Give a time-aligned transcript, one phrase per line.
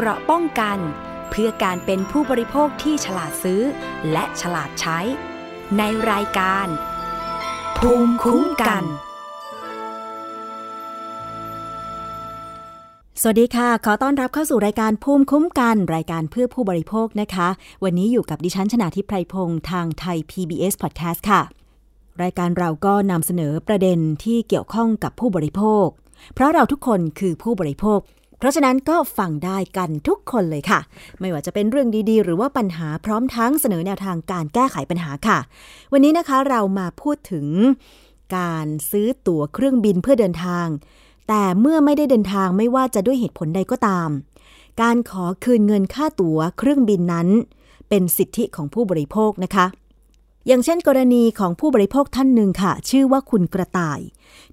[0.00, 0.78] เกราะป้องกัน
[1.30, 3.62] เพื่อการเป็นผู้บริโภคที่ฉลาดซื้อ
[4.12, 4.98] และฉลาดใช้
[5.78, 6.66] ในรายการ
[7.78, 8.84] ภูมิคุ้มกัน
[13.20, 17.48] สวัสดีค่ะ ขอต้อนรับเข้าสู่รายการภูมิคุ้มกัน รายการเพื่อผู้บริโภคนะคะ
[17.84, 21.40] วันนี้อยู่กับดิฉันชนาทิพไพรพงศ์ทางไทย PBS Podcast ค่ะ
[22.22, 25.86] รายการเราก็นำเสนอประเด็นที่เกี่ยวข้องกับผู้บริโภค
[26.34, 28.00] เพราะเราทุกคนคือผู้บริโภค
[28.38, 30.80] เพราะฉะนั้นก็ฟังได้กันทุกคนเลยค่ะ
[31.20, 35.38] ไม่ว่าจะเป็นเรื่องดีๆ หรือว่าปัญหาพร้อมทั้งเสนอแนวทางการแก้ไขปัญหาค่ะ
[35.92, 37.46] วันนี้นะคะเรามาพูดถึง
[38.36, 40.66] การซื้อตั๋วเครื่องบินเพื่อเดินทาง
[41.28, 44.08] แต่เมื่อไม่ได้เดินทางไม่ว่าจะด้วยเหตุผลใดก็ตาม
[44.82, 47.28] การขอคืนเงินค่าตั๋วเครื่องบินนั้น
[47.88, 49.66] เป็นสิทธิของผู้บริโภคนะคะ
[50.48, 54.00] อย่างเช่นกรณีของผู้บริโภคท่านหนึ่งค่ะ ชื่อว่าคุณกระต่าย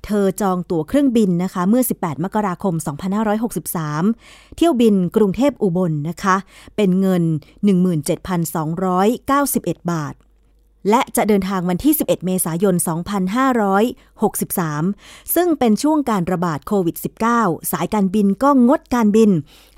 [0.06, 2.74] เธอจองตั๋วเครื่องบินนะคะ เมื่อ 18 มกราคม
[3.66, 6.36] 2563 เที่ยวบินกรุงเทพอุบลนะคะ
[6.76, 7.24] เป็นเงิน
[8.22, 10.14] 17,291 บาท
[10.90, 12.76] และจะเดินทางวันที่ 11 เมษายน
[13.86, 16.96] 2563 ซึ่งเป็นช่วงการระบาดโควิด
[17.34, 19.32] -19 สายการบินก็งดการบิน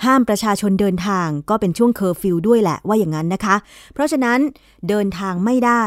[0.05, 3.55] ห้ามประชาชนเดินทางก็เป็นช่วงเคอร์ฟิวด้วยแหละว่าอย่างนั้นนะคะ
[3.93, 4.39] เพราะฉะนั้น
[4.89, 5.83] เดินทางไม่ได้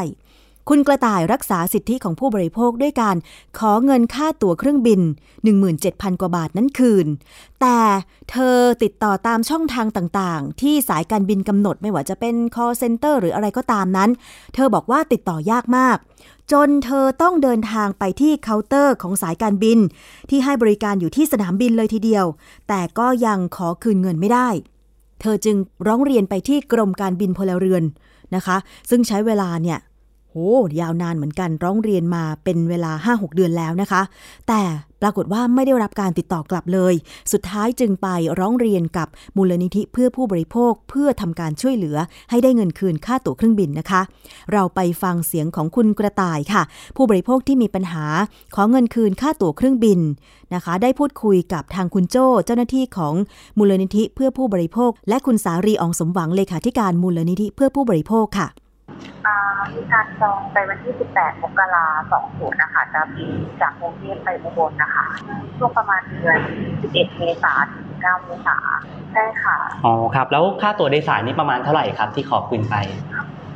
[0.68, 3.16] คุณกระต่ายรักษาสิทธิของผู้บริโภคด้วยการ
[3.58, 5.00] ขอเงินค่าตั๋วเครื่องบิน
[5.60, 7.06] 17,000 กว่าบาทนั้นคืน
[7.60, 7.78] แต่
[8.30, 14.10] เธอติดต่อตามช่องทางต่างๆ ที่สายการบินกำหนดไม่ว่าจะเป็น call center หรืออะไรก็ตามนั้น
[14.54, 15.96] เธอบอกว่าติดต่อยากมาก
[16.52, 19.78] จนเธอต้องเดินทางไปที่เคาน์เตอร์ของสายการบิน
[20.30, 22.26] ที่ให้บริการอยู่ที่สนามบินเลยทีเดียว
[22.68, 24.48] แต่ก็ยังขอคืนเงินไม่ได้
[25.20, 27.84] เธอจึงร้องเรียนไปที่กรมการบินพลเรือน
[28.34, 28.56] นะคะ
[28.90, 29.78] ซึ่งใช้เวลาเนี่ย
[30.30, 30.36] โห
[30.80, 34.02] ยาวนานเหมือนกันร้องเรียนมาเป็นเวลา 5-6 เดือนแล้วนะคะ
[34.48, 34.62] แต่
[35.02, 36.94] ปรากฏว่าไม่ได้รับการติดต่อกลับเลย
[37.32, 41.96] สุดท้ายจึงไปร้องเรียนกับมูลนิธิเพื่อผู้บริโภคเพื่อทำการช่วยเหลือ
[42.30, 44.00] ให้ได้เงินคืนค่าตั๋วเครื่องบินนะคะ
[44.52, 46.62] เราไปฟังเสียงของคุณกระต่ายค่ะ
[46.96, 48.04] ผู้บริโภคที่มีปัญหา
[48.54, 50.00] ขอเงินคืนค่าตั๋วเครื่องบิน
[50.54, 53.14] นะคะ ได้พูดคุยกับทางคุณโจ้เจ้าหน้าที่ของ
[53.58, 58.48] มูลนิธิเพื่อผู้บริโภค และคุณสารีอองสมหวังเลขาธิการมูลนิธิเพื่อผู้บริโภคค่ะ
[59.74, 63.30] มีการจองไปวันที่ 18 มกราคม 20 นะคะ จะบิน
[63.60, 65.06] จากกรุงเทพไปอุบลนะคะ
[65.58, 66.38] ช่วงประมาณเดือน
[66.78, 68.80] 11 เมษายนถึง 9 เมษายน
[69.12, 72.76] ใช่ค่ะ อ๋อครับ แล้วค่าตั๋วโดยสารนี่ประมาณเท่าไหร่ครับที่ขอคืนไป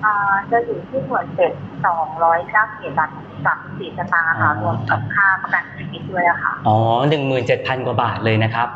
[0.04, 1.52] อ่าจะอยู่ที่หน่วยเจ็ด
[2.24, 3.10] 291บาท
[3.54, 6.76] 34สตางค์ค่ะรวมกับค่าประกันชีวิตด้วยอะค่ะ อ๋อ
[7.08, 8.68] หนึ่งหมื่นเจ็ดพันกว่าบาทเลยนะครับ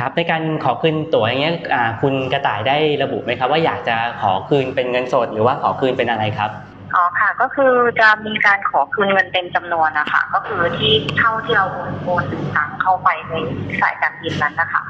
[0.00, 6.50] ครับในการขอคืนตั๋วอย่างเงี้ยอ่าคุณกระต่ายได้ระบุไหมครับ ว่าอยากจะขอคืนเป็นเงินสดหรือว่าขอคืนเป็นอะไรครับ
[6.94, 11.66] อ๋อค่ะก็คือจะมีการขอคืนเงินเต็มจำนวนนะคะก็คือที่เท่าที่เรา
[12.02, 12.24] โอน
[12.56, 13.32] ตังเข้าไปใน
[13.80, 14.82] สายการบินนั้นนะคะ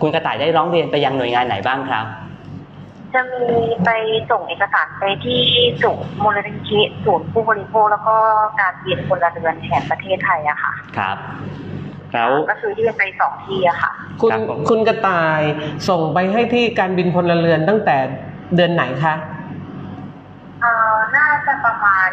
[0.00, 2.06] คุณกระต่ายได้ร้องเรียนไปยังหน่วยงานไหนบ้างครับ
[3.14, 3.90] จะมีไป
[4.30, 5.40] ส่งเอกสารไปที่
[5.82, 8.16] ศูนย์มูลนิธิศูนย์ผู้บริโภคแล้วก็
[8.60, 11.16] การบินพลเรือนแห่งประเทศไทยอะค่ะ ครับ
[12.14, 13.90] แล้วก็คือยื่นไปสองที่อะค่ะ
[14.20, 15.40] คุณครับผม คุณกระต่าย
[15.88, 17.96] ส่งไปให้ที่การบินพลเรือนตั้งแต่
[18.54, 19.14] เดือนไหนคะ
[20.60, 22.08] เอ่อน่าจะประมาณ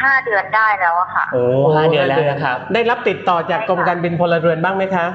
[0.00, 1.42] ห้าเดือนได้แล้วอะค่ะ โอ้
[1.76, 5.06] ห้าเดือนแล้วนะครับ ได้รับติดต่อจากกรมการบินพลเรือนบ้างไหมคะ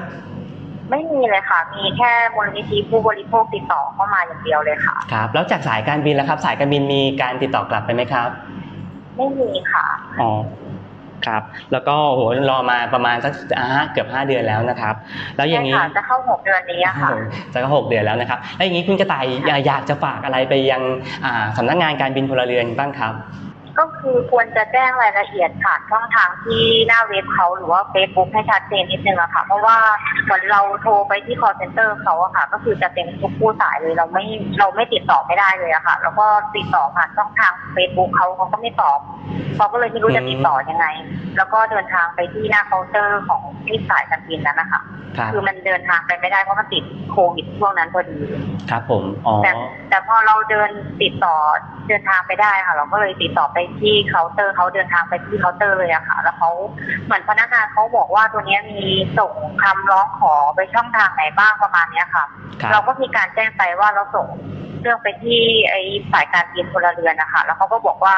[0.90, 8.28] ไม่มีเลยค่ะ มีแค่มูลนิธิผู้บริโภคติดต่อเข้ามาอย่างเดียวเลยค่ะ ครับ แล้วจากสายการบินแล้วครับ สายการบินมีการติดต่อกลับไปไหมครับ
[9.16, 9.86] ไม่มีค่ะ
[10.20, 10.30] อ๋อ
[11.26, 14.94] ครับแล้วก็โหรอมาประมาณสักอ่าเกือบห้าเดือนแล้วนะครับ
[15.36, 17.10] แล้วอย่างใช่นี้ค่ะจะเข้าหกเดือนนี้อะค่ะ
[17.52, 20.82] จะก็หกเดือนแล้วนะครับแล้วอย่างนี้คุณกระต่ายอยากอยากจะฝากอะไรไปยัง
[21.24, 23.14] อ่าสำนักงานการบินพลเรือนบ้างครับ
[23.78, 29.76] ก็คือควรจะแจ้งรายละเอียดผ่านช่องทางที่หน้าเว็บเขาหรือว่าเฟซบุ๊กให้ชัดเจนนิดนึงอะค่ะ เพราะว่า
[30.24, 34.24] เหมือนเราโทรไปที่ call center เขาอะค่ะ ก็คือจะเต็มทุกผู้สายเลยเราไม่
[34.58, 38.98] เราไม่ติดต่อไม่ได้เลยอะค่ะ แล้วก็ติดต่อผ่านช่องทางเฟซบุ๊กเขาเขาก็ไม่ตอบ
[39.56, 40.86] เขาก็เลยไม่รู้จะติดต่อยังไง
[41.36, 44.80] แล้วก็เดินทางไปที่หน้าเคาน์เตอร์ของที่สายการบินนั้นนะคะ
[45.16, 48.18] ครับคือมันเดินทางไปไม่ได้เพราะมันติดโควิดช่วงนั้นพอดี
[48.70, 49.52] ครับผมอ๋อแต่
[49.88, 50.70] แต่พอเราเดิน
[51.02, 51.36] ติดต่อ
[51.88, 56.50] เดินทางไปได้ค่ะ เราก็เลยติดต่อไปที่เคาน์เตอร์เขาเดินทางไปที่เคาน์เตอร์เลยอะค่ะ แล้วเขา
[57.04, 58.88] เหมือนพนักงานเขาบอกว่าตั๋วเนี้ยมี
[59.18, 59.32] ส่ง
[59.62, 62.24] คำร้องขอไปช่องทางไหนบ้างประมาณเนี้ยค่ะ
[62.60, 64.28] ครับเราก็มีการแจ้งไปว่าเราส่ง
[64.82, 65.80] เรื่องไปที่ไอ้
[66.12, 68.14] สายการบินพลเรือนนะคะแล้วเขาก็บอกว่า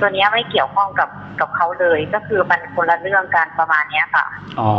[0.00, 1.08] ตัวเนี้ยไม่เกี่ยวข้องกับ
[1.40, 4.24] กับเขาเลย ก็คือมันคนละเรื่องกันประมาณเนี้ยค่ะ
[4.60, 4.70] อ๋อ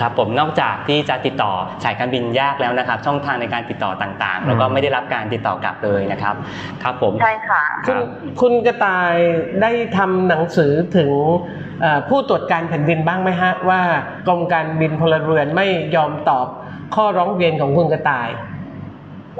[0.00, 1.52] ครับผมนอกจากที่จะติดต่อ
[1.84, 6.34] สายการบินยากแล้วนะครับ ช่องทางในการติดต่อต่างๆ แล้วก็ไม่ได้รับการติดต่อกลับเลยนะครับ
[6.82, 8.04] ครับผมใช่ค่ะคคุรัณบ
[8.40, 9.14] คุณกระต่าย
[9.62, 11.10] ได้ทำหนังสือถึง
[11.80, 13.80] เอ่อผู้ตรวจการแผ่นดินบ้างไหมฮะ ว่า
[14.26, 15.66] กรมการบินพลเรือนไม่
[15.96, 16.46] ยอมตอบ
[16.94, 18.28] ข้อร้องเรียนของคุณกระต่าย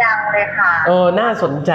[0.03, 1.73] ยังเลยค่ะ เออ น่าสนใจ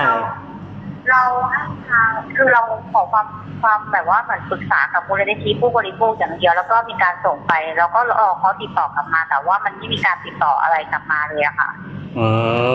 [1.09, 2.61] เราให้ทางคือเรา
[2.93, 3.27] ขอความ
[3.61, 11.69] ความแบบว่าเหมือนปรึกษากับมูลนิธิผู้บริโภคอย่างเดียว แล้วก็มีการส่งไป แล้วก็รอเขาติดต่อกลับมา แต่ว่ามันไม่มีการติดต่ออะไรกลับมาเลยอะค่ะ
[12.17, 12.27] อื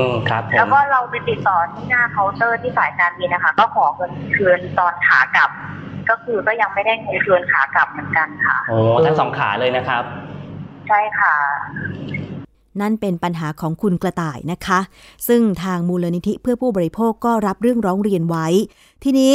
[0.07, 5.51] มครับผแล้วมก็เราไปติดต่อที่หน้าเคาน์เตอร์ที่สายการบินนะคะ ก็ขอเงินคืนตอนขากลับ
[6.11, 10.05] ก็คือก็ยังไม่ได้เงินคืนขากลับเหมือนกันค่ะโอ้ทั้งสองขาเลยนะครับ
[10.89, 11.35] ใช่ค่ะ
[12.81, 14.81] นั่นเป็นปัญหาของคุณกระต่ายนะคะ
[15.29, 18.47] ซึ่งทางมูลนิธิเพื่อผู้บริโภคก็รับเรื่องร้องเรียนไว้
[19.05, 19.35] ทีนี้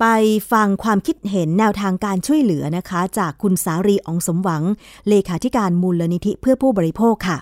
[0.00, 0.06] ไป
[0.52, 4.62] ฟังความคิดเห็นแนวทางการช่วยเหลือนะคะ จากคุณสารีอองสมหวัง
[5.08, 7.38] เลขาธิการมูลนิธิเพื่อผู้บริโภคค่ะ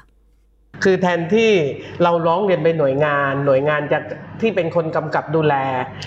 [0.84, 1.50] คือแทนที่
[2.02, 3.98] เราร้องเรียนไปหน่วยงาน หน่วยงานจะ
[4.40, 5.54] ที่เป็นคนกำกับดูแล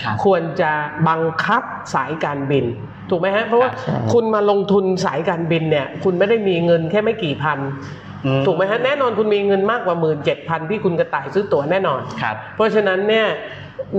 [0.02, 0.70] ครับควรจะ
[1.08, 1.62] บังคับ
[1.94, 2.64] สายการบิน
[3.10, 8.03] ถูกไหมฮะเพราะว่าครับคุณมาลงทุนสายการบินเนี่ย คุณไม่ได้มีเงินแค่ไม่กี่พันอื
[8.46, 13.26] ถูกไหมฮะแน่นอนคุณมีเงินมากกว่าหมื่นเจ็ดพันที่คุณกระต่ายซื้อตั๋วแน่นอนครับเพราะฉะนั้นเนี่ย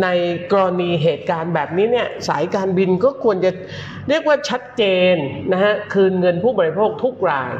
[0.03, 0.07] ใน
[0.51, 3.51] กรณีเหตุการณ์แบบนี้เนี่ยสายการบินก็ควรจะ
[4.09, 4.83] เรียกว่าชัดเจ
[5.13, 5.15] น
[5.53, 7.51] นะฮะคืนเงินผู้บริโภคทุกราย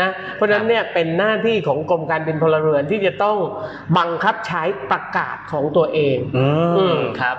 [0.00, 3.36] นะเพราะฉะนั้นเนี่ยเป็นหน้าที่ของกรมการบินพลเรือนที่จะต้อง
[3.98, 6.46] บังคับใช้ประกาศของตัวเองอื
[6.76, 7.36] อืมมครับ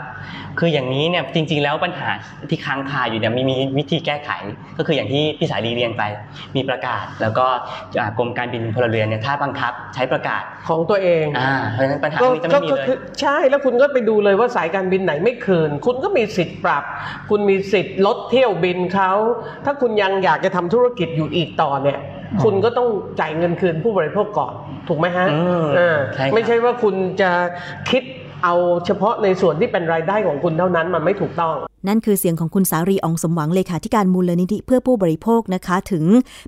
[0.60, 2.10] คืออย่างนี้เนี่ยจริง ๆ แล้วปัญหา
[2.50, 4.32] ที่ค้างคาอยู่เนี่ยมีมีวิธีแก้ไข
[4.78, 6.04] ก็คืออย่างที่พี่สายรีเรียนไป
[6.56, 7.46] มีประกาศ แล้วก็
[8.00, 16.84] อ่ากรมการบินพลเรือนเนี่ยถ้าบังคับใช้ประกาศของตัวเองอ่าเพราะฉะนั้นปัญหาก็นี้จะก็ไม่มีก็เลยคือใช่แล้วคุณก็ไปดูเลยว่าสายการบินไหนไม่คืน คุณก็มีสิทธิ์ปรับ
[17.30, 19.12] คุณมีสิทธิ์ลดเที่ยวบินเขา
[19.66, 22.00] ถ้าคุณยังอยากจะทำธุรกิจอยู่อีกต่อเนี่ย
[22.44, 22.88] คุณก็ต้อง
[23.20, 24.54] จ่ายเงินคืนผู้บริโภคก่อน
[24.88, 27.32] ถูกไหมฮะอืมเออใช่ครับไม่ใช่ว่าคุณจะ
[27.90, 28.04] คิด
[28.46, 28.56] เอา
[28.86, 31.56] เฉพาะในส่วนที่เป็นรายได้ของคุณเท่านั้นมันไม่ถูกต้อง
[31.88, 36.06] นั่นคือเสียงของคุณสารีอองสมหวังเลขาธิการมูลนิธิเพื่อผู้บริโภคนะคะ ถึง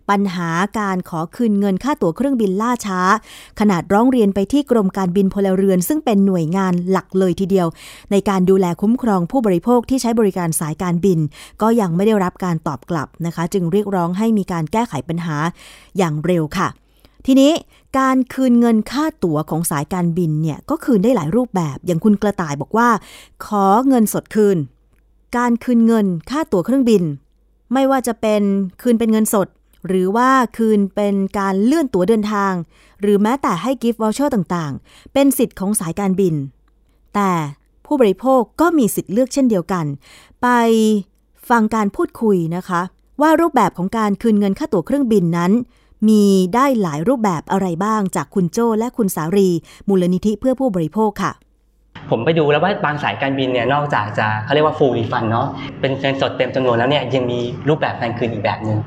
[0.09, 0.49] ปัญหา
[0.79, 2.99] การขอคืนเงินค่าตั๋วเครื่องบินล่าช้า
[3.59, 7.67] ขนาดร้องเรียนไปที่กรมการบินพลเรือน ซึ่งเป็นหน่วยงานหลักเลยทีเดียว
[8.11, 11.19] ในการดูแลคุ้มครองผู้บริโภคที่ใช้บริการสายการบิน
[11.61, 15.37] ก็ยังไม่ได้รับการตอบกลับนะคะ จึงเรียกร้องให้มีการแก้ไขปัญหา
[15.97, 16.69] อย่างเร็วค่ะ
[17.25, 17.51] ทีนี้
[17.99, 22.89] การคืนเงินค่าตั๋วของสายการบินเนี่ยก็คืนได้หลายรูปแบบ อย่างคุณกระต่ายบอกว่า
[23.45, 24.57] ขอเงินสดคืน
[25.37, 27.03] การคืนเงินค่าตั๋วเครื่องบิน
[27.73, 28.41] ไม่ว่าจะเป็น
[28.81, 29.47] คืนเป็นเงินสด
[29.87, 32.53] หรือว่าคืนเป็นการเลื่อนตั๋วเดินทาง
[33.01, 36.35] หรือแม้แต่ให้ gift voucher ต่างๆ เป็นสิทธิ์ของสายการบิน
[37.15, 37.31] แต่
[37.85, 39.85] ผู้บริโภคก็มีสิทธิ์เลือกเช่นเดียวกัน
[40.41, 40.47] ไป
[41.49, 42.81] ฟังการพูดคุยนะคะ
[43.21, 45.51] ว่ารูปแบบของการคืนเงินค่าตั๋วเครื่องบินนั้น
[46.07, 46.23] มี
[46.55, 49.49] ได้หลายรูปแบบอะไรบ้างจากคุณโจ้และคุณสารี
[49.87, 51.33] มูลนิธิเพื่อผู้บริโภคค่ะ
[52.09, 55.47] ผมไปดูแล้วว่าบางสายการบินเนี่ยนอกจากจะเขาเรียกว่า full refund เนาะ
[55.81, 57.39] เป็นเงินสดเต็มจำนวนแล้วเนี่ยยังมี
[57.69, 58.79] รูปแบบการคืนอีกแบบหนึ่ง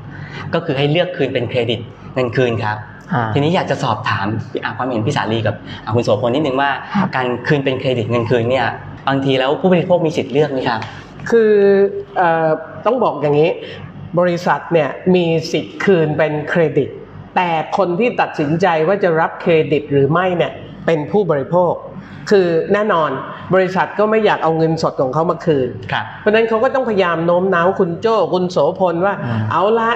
[0.53, 1.79] ก็คือให้เลือกคืนเป็นเครดิต
[2.15, 2.77] เงินคืนครับ
[3.13, 4.27] อ่าทีนี้อยากจะสอบถาม
[4.63, 8.67] อ่าความเห็นพี่สาลีกับอ่าคุณโสพลนิดนึงว่าครับการคืนเป็นเครดิตเงินคืนเนี่ย
[9.07, 10.79] บางทีแล้วผู้บริโภคมีสิทธิ์เลือกไหมครับ
[11.29, 11.53] คือ
[12.17, 12.49] เออ
[12.85, 13.49] ต้องบอกอย่างนี้
[14.19, 16.89] บริษัทเนี่ยมีสิทธิ์คืนเป็นเครดิต
[17.35, 20.51] แต่คนที่ตัดสินใจว่าจะรับเครดิตหรือไม่เนี่ย
[20.85, 21.73] เป็นผู้บริโภค
[22.31, 23.09] คือแน่นอน
[23.53, 29.91] บริษัทก็ไม่อยากเอาเงินสดของเขามาคืนครับเพราะฉะนั้นเขาก็ต้องพยายามโน้มน้าวคุณโจ้คุณโสพลว่าอืมเอาละ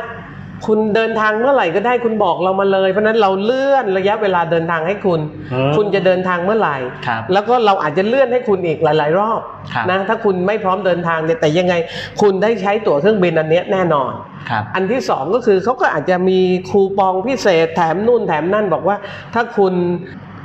[0.66, 5.19] คุณเดินทางเมื่อไหร่ก็ได้คุณบอกเรามาเลย เพราะฉะนั้นเราเลื่อนระยะเวลาเดินทางให้คุณ
[5.54, 9.41] อืมคุณจะเดินทางเมื่อไหร่ครับแล้วก็เราอาจจะเลื่อนให้คุณอีกหลาย ๆ รอบ
[9.74, 11.74] ครับนะถ้าคุณไม่พร้อมเดินทางเนี่ยแต่ยังไง
[12.22, 14.12] คุณได้ใช้ตั๋วเครื่องบินอันเนี้ยแน่นอน
[14.50, 16.39] ครับอันที่สองก็คือเขาก็อาจจะมี
[16.70, 18.98] คูปองพิเศษแถมนู่นแถมนั่นบอกว่า
[19.34, 19.74] ถ้าคุณ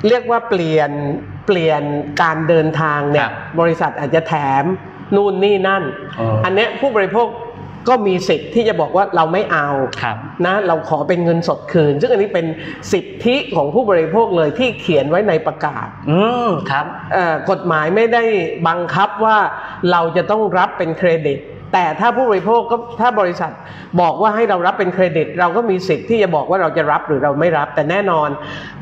[0.09, 0.91] เรียกว่าเปลี่ยน
[1.47, 1.83] เปลี่ยน
[2.23, 4.65] การเดินทางเนี่คยรับบริษัทอาจจะแถม
[5.17, 5.83] นู่นนี่นั่น
[6.19, 7.29] อ๋ออัอันเนี้ยผู้บริโภค
[7.91, 9.69] ก็มีสิทธิ์ที่จะบอกว่าเราไม่เอา
[10.03, 10.17] ครับ
[10.47, 12.47] นะเราขอเป็นเงินสดคืน ซึ่งอันนี้เป็น
[12.93, 18.23] สิทธิของผู้บริโภคเลยที่เขียนไว้ในประกาศ อืมครับเอ่อกฎหมายไม่ได้
[18.69, 19.37] บังคับว่า
[19.91, 21.39] เราจะต้องรับเป็นเครดิต
[21.73, 23.53] แต่ถ้าผู้บริโภคก็ถ้าบริษัท
[24.01, 28.29] บอกว่าให้เรารับเป็นเครดิต เราก็มีสิทธิ์ที่จะบอกว่าเราจะรับหรือเราไม่รับ แต่แน่นอน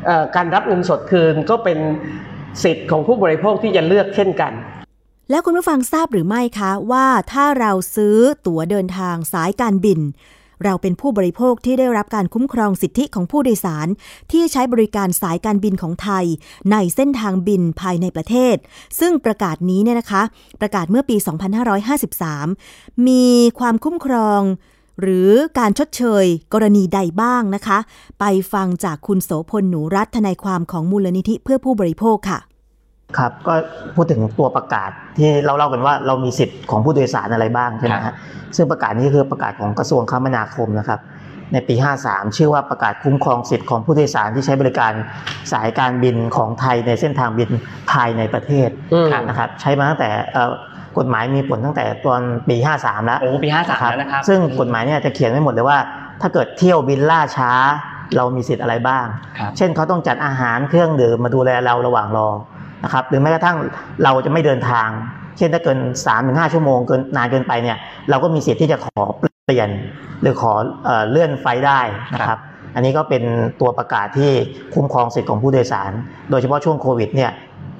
[0.07, 1.79] เออการรับเงินสดคืนก็เป็น
[2.65, 4.53] สิทธิ์ของผู้บริโภคที่จะเลือกเช่นกัน
[5.31, 8.17] แล้วคุณผู้ฟังทราบหรือไม่คะว่าถ้าเราซื้อ
[8.47, 10.01] ตั๋วเดินทางสายการบิน
[10.65, 13.89] เราเป็นผู้บริโภคที่ได้รับการคุ้มครองสิทธิของผู้โดยสาร
[14.33, 16.25] ที่ใช้บริการสายการบินของไทย
[16.73, 18.57] ในเส้นทางบินภายในประเทศ
[19.01, 20.23] ซึ่งประกาศนี้เนี่ยนะคะ
[20.61, 21.17] ประกาศเมื่อปี
[22.33, 23.27] 2553 มี
[23.59, 24.43] ความคุ้มครอง
[25.01, 27.79] หรือการชดเชยกรณีใดบ้างนะคะ
[28.21, 32.39] ไปฟังจากคุณโสพลหนูรัตน์ทนายความของมูลนิธิเพื่อผู้บริโภคค่ะ
[33.17, 33.55] ครับก็
[33.97, 38.15] พูดถึงตัวประกาศที่เราเล่ากันว่าเรามีสิทธิ์ของผู้โดยสารอะไรบ้างใช่ไหมครัฮะบ
[38.57, 41.01] ซึ่งประกาศนี้คือประกาศของกระทรวงคมนาคมนะครับ
[41.53, 41.75] ในปี
[42.07, 44.93] 53 ชื่อว่าประกาศคุ้มครองสิทธิ์ของผู้โดยสารที่ใช้บริการ
[45.53, 47.51] สายการบินของไทยในเส้นทางบิน
[47.93, 50.53] ภายในประเทศอืมนะครับใช้มาตั้งแต่เอ่อ
[50.99, 55.79] กฎหมายมีผลตั้งแต่ตอนปี 53 แล้วโอ้ปี 53 แล้วนะครับซึ่งกฎหมายเนี่ยจะเขียนไว้หมดเลยว่า
[56.21, 57.53] ถ้าเกิดเที่ยวบินล่าช้า
[58.17, 59.07] เรามีสิทธิ์อะไรบ้าง
[59.39, 62.29] ครับเช่นเขาต้องจัดอาหารเครื่องดื่มมาดูแลเราระหว่างรอ
[62.85, 63.57] นะครับหรือแม้กระทั่ง
[64.05, 64.89] เราจะไม่เดินทาง
[65.37, 67.77] เช่นถ้าเกิน3าถึงหชั่วโมงเกินนานเกินไปเนี่ย
[68.11, 69.03] เราก็มีสิทธิ์ที่จะขอ
[69.45, 69.69] เปลี่ยน
[70.23, 70.53] หรือขอ
[70.85, 71.81] เอ่อเลื่อนไฟล์ได้
[72.15, 72.39] นะครับ
[72.75, 73.23] อันนี้ก็เป็น
[73.61, 74.33] ตัวประกาศที่
[74.75, 75.93] คุ้มครองสิทธิ์ของผู้โดยสาร
[76.31, 77.31] โดยเฉพาะช่วงโควิดเนี่ย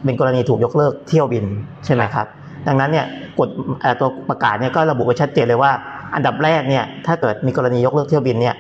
[0.05, 1.45] เป็นกรณีถูกยกเลิกเที่ยวบิน
[1.85, 2.27] ใช่ไหมครับ
[2.67, 3.07] ดังนั้นเนี่ย
[3.39, 3.49] กฎ
[3.81, 5.73] เอ่อตัวประกาศเนี่ยก็ระบุไว้ชัดเจนเลยว่า
[6.15, 8.55] อันดับแรกเนี่ยถ้าเกิดมีกรณียกเลิกเที่ยวบินเนี่ย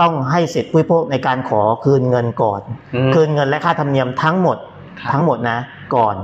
[0.00, 2.60] ต้องให้สิทธิผู้บริโภคในการขอคืนเงินก่อน
[2.94, 4.56] อืมคืนเงินและค่าธรรมเนียมทั้งหมด
[5.00, 5.58] ครับทั้งหมดนะ
[5.94, 6.14] ก่อน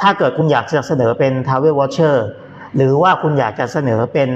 [0.00, 2.16] ถ้าเกิดคุณอยากจะเสนอเป็น Travel Voucher
[2.76, 4.28] หรือว่าคุณอยากจะเสนอเป็น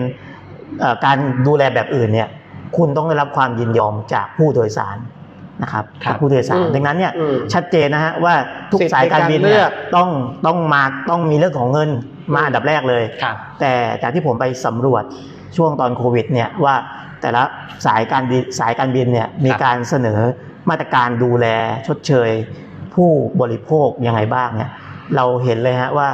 [0.81, 1.17] เอ่อการ
[1.47, 2.29] ดูแลแบบอื่นเนี่ย
[2.77, 4.97] คุณต้องได้รับความยินยอมจากผู้โดยสาร
[5.63, 8.35] นะครับครับจากผู้โดยสารอืมดังนั้นเนี่ยอืมชัดเจนนะฮะว่า
[8.73, 10.09] ทุกสิทธิ์สายการบินในการเลืเนี่อยกต้อง
[10.47, 11.91] ต้องมาต้องมีเรื่องของเงิน
[12.35, 15.05] มาอันดับแรกเลยครับแต่จากที่ผมไปสำรวจ
[15.57, 16.75] ช่วงตอนโควิดเนี่ยว่า
[17.21, 17.43] แต่ละ
[17.87, 20.21] สายการบินสายการบินเนี่ยมีการเสนอ
[20.71, 21.47] มาตรการดูแล
[21.87, 22.31] ชดเชย
[22.95, 23.11] ผู้
[23.41, 24.71] บริโภคยังไงบ้างเนี่ย
[25.17, 26.09] เราเห็นเลยฮะว่า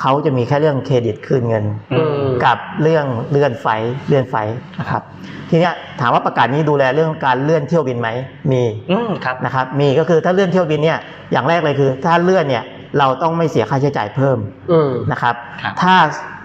[0.00, 5.02] เขาจะมีแค่เรื่องเครดิตคืนเงินอืมกับเรื่องเลื่อนไฟล์เลื่อนไฟล์นะครับ
[5.50, 8.08] ทีเนี้ยถามว่าประกาศนี้ดูแลเรื่องการเลื่อนเที่ยวบินไหม
[8.52, 10.98] มีอืมครับนะครับ มีก็คือถ้าเลื่อนเที่ยวบินเนี่ย
[11.32, 12.64] อย่างแรกเลยคือ ถ้าเลื่อนเนี่ย
[12.98, 14.38] เราต้องไม่เสียค่าใช้จ่ายเพิ่ม
[14.72, 15.94] อืมนะครับครับ ถ้า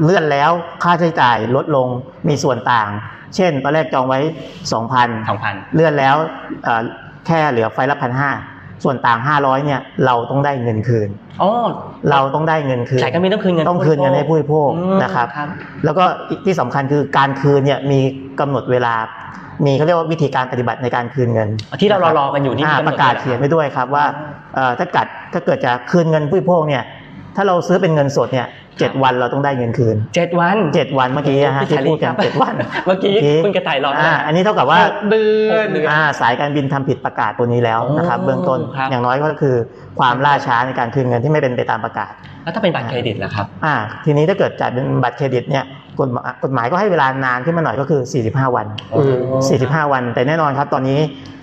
[0.04, 0.52] เลื่อนแล้ว
[0.84, 1.88] ค่าใช้จ่ายลดลง
[2.28, 2.90] มีส่วนต่าง
[3.36, 5.08] เช่นตอนแรกจองไว้ 2,000สองพัน
[5.76, 6.16] เลื่อนแล้ว
[6.64, 6.82] เอ่อ
[7.28, 8.32] แค่เหลือไฟละพันห้า
[8.84, 11.10] ส่วนต่าง500เนี่ยเราต้องได้เงินคืน
[11.42, 11.52] อ๋อ
[12.12, 15.48] เราต้องได้เงินคืนสายการบินต้องคืนเงินต้องคืนเงินให้ผู้บริโภคอืมนะครับครับ
[15.86, 18.00] แล้วก็อีกที่สำคัญคือการคืนเนี่ยมี
[18.40, 18.94] กำหนดเวลา
[19.66, 21.50] มีเขาเรียกว่าวิธีการปฏิบัติในการคืนเงิน
[21.82, 24.06] ที่เรารอๆกันอยู่นี่อ่ามีกำหนดประกาศด้วยเหรอเขียนไว้ด้วยครับว่า
[24.56, 26.84] เอ่อถ้าเกิดถ้าเกิดจะคืนเงินผู้บริโภคเนี่ย
[27.36, 28.48] ถ้าเราซื้อเป็นเงินสดเนี่ย
[28.80, 32.54] เจ็ดวันเราต้องได้เงินคืนเจ็ดวันเจ็ดวันเมื่อกี้นะฮะที่พูดกันเจ็ดวัน
[32.86, 33.16] เมื่อกี้
[33.46, 39.56] คุณกระต่ายรออ่าอันนี้เท่ากับว่าหกเดือนหกเดือนอ่าสายการบินทำผิดประกาศตัวนี้แล้วนะครับโอ้เบื้องต้นครับอย่างน้อยก็คือ
[40.00, 42.12] ความล่าช้าในการคืนเงินที่ไม่เป็นไปตามประกาศ
[42.44, 45.66] แล้วถ้าเป็นบัตรเครดิตล่ะครับอ่าทีนี้ถ้าเกิดจ่ายเป็นบัตรเครดิตเนี่ย
[46.00, 51.00] กฎหมายกฎหมายก็ให้เวลานานขึ้นมาหน่อยก็คือ 45 วันอืม45 วัน แต่แน่นอนครับ ตอนนี้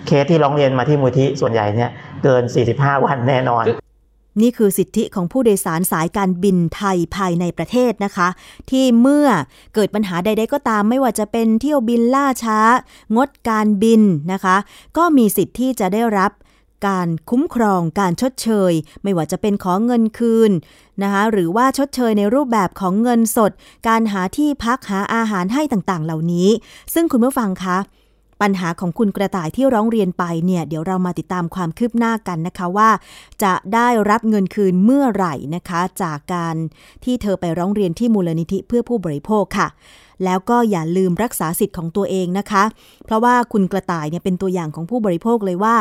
[0.07, 1.91] เคสที่ร้องเรียนมาที่มูลที่ส่วนใหญ่เนี่ย
[2.23, 3.63] เกิน 45 วันแน่นอน
[4.41, 8.27] นี่คือสิทธิของผู้โดยสารสายการบินไทยภายในประเทศนะคะ
[8.69, 9.27] ที่เมื่อ
[9.73, 12.59] เกิดปัญหาใด ๆ ก็ตาม ไม่ว่าจะเป็นเที่ยวบินล่าช้า
[13.15, 14.01] งดการบิน
[14.31, 14.57] นะคะ
[14.97, 16.31] ก็มีสิทธิ์ที่จะได้รับ
[16.87, 18.73] การคุ้มครองการชดเชย
[19.03, 20.51] ไม่ว่าจะเป็นขอเงินคืน
[21.03, 23.51] นะคะหรือว่าชดเชยในรูปแบบของเงินสด
[23.87, 26.49] การหาที่พักหาอาหารให้ต่างๆ เหล่านี้
[26.93, 27.77] ซึ่งคุณผู้ฟังคะ
[28.41, 32.89] ปัญหาของคุณกระต่ายที่ร้องเรียนไปเนี่ยเดี๋ยวเรามาติดตามความคืบหน้ากันนะคะว่า
[33.43, 36.55] จะได้รับเงินคืนเมื่อไหร่นะคะ จากการ
[37.03, 39.67] ที่เธอไปร้องเรียนที่มูลนิธิเพื่อผู้บริโภคค่ะ
[40.25, 42.63] แล้วก็อย่าลืมรักษาสิทธิ์ของตัวเองนะคะ
[43.05, 45.75] เพราะว่าคุณกระต่ายเนี่ยเป็นตัวอย่างของผู้บริโภคเลยว่า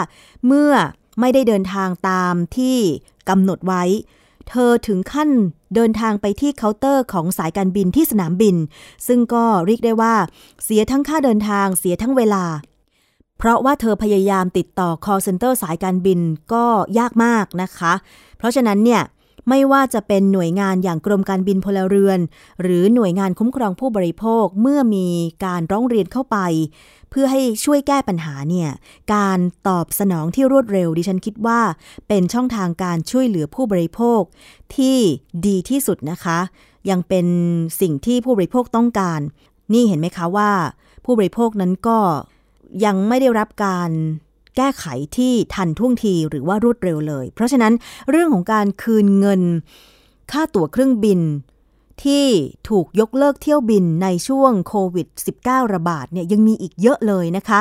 [0.46, 0.72] เมื่อ
[1.20, 2.76] ไม่ได้เดินทางตามที่
[3.28, 3.82] กำหนดไว้
[4.48, 5.30] เธอถึงขั้น
[5.74, 8.56] เดินทางไปที่เคาน์เตอร์ของสายการบินที่สนามบิน
[9.06, 10.14] ซึ่งก็เรียกได้ว่า
[10.64, 12.44] เสียทั้งค่าเดินทางเสียทั้งเวลา
[13.38, 16.20] เพราะว่าเธอพยายามติดต่อ call center สายการบิน
[16.52, 16.64] ก็
[16.98, 17.92] ยากมากนะคะ
[18.38, 19.02] เพราะฉะนั้นเนี่ย
[19.48, 22.20] ไม่ว่าจะเป็นหน่วยงานอย่างกรมการบินพลเรือน
[22.62, 25.08] หรือหน่วยงานคุ้มครองผู้บริโภคเมื่อมี
[25.44, 26.38] การร้องเรียนเข้าไป
[27.16, 28.70] พื่อให้ช่วยแก้ปัญหาเนี่ย
[29.14, 31.60] การตอบสนองที่รวดเร็วดิฉันคิดว่า
[32.08, 34.22] เป็นช่องทางการช่วยเหลือผู้บริโภค
[34.76, 34.96] ที่
[35.46, 36.38] ดีที่สุดนะคะ
[36.90, 37.26] ยังเป็น
[37.80, 39.20] สิ่งที่ผู้บริโภคต้องการ
[39.72, 40.50] นี่เห็นไหมคะว่า
[41.04, 41.98] ผู้บริโภคนั้นก็
[42.84, 43.90] ยังไม่ได้รับการ
[44.56, 44.84] แก้ไข
[45.16, 47.72] ที่ทันท่วงทีหรือว่ารวดเร็วเลย เพราะฉะนั้น
[48.10, 49.42] เรื่องของการคืนเงิน
[50.32, 51.20] ค่าตั๋วเครื่องบิน
[52.02, 52.26] ที่
[52.68, 55.08] ถูกยกเลิกเที่ยวบินในช่วงโควิด
[55.40, 57.60] -19 ระบาดเนี่ยยังมีอีกเยอะเลยนะคะ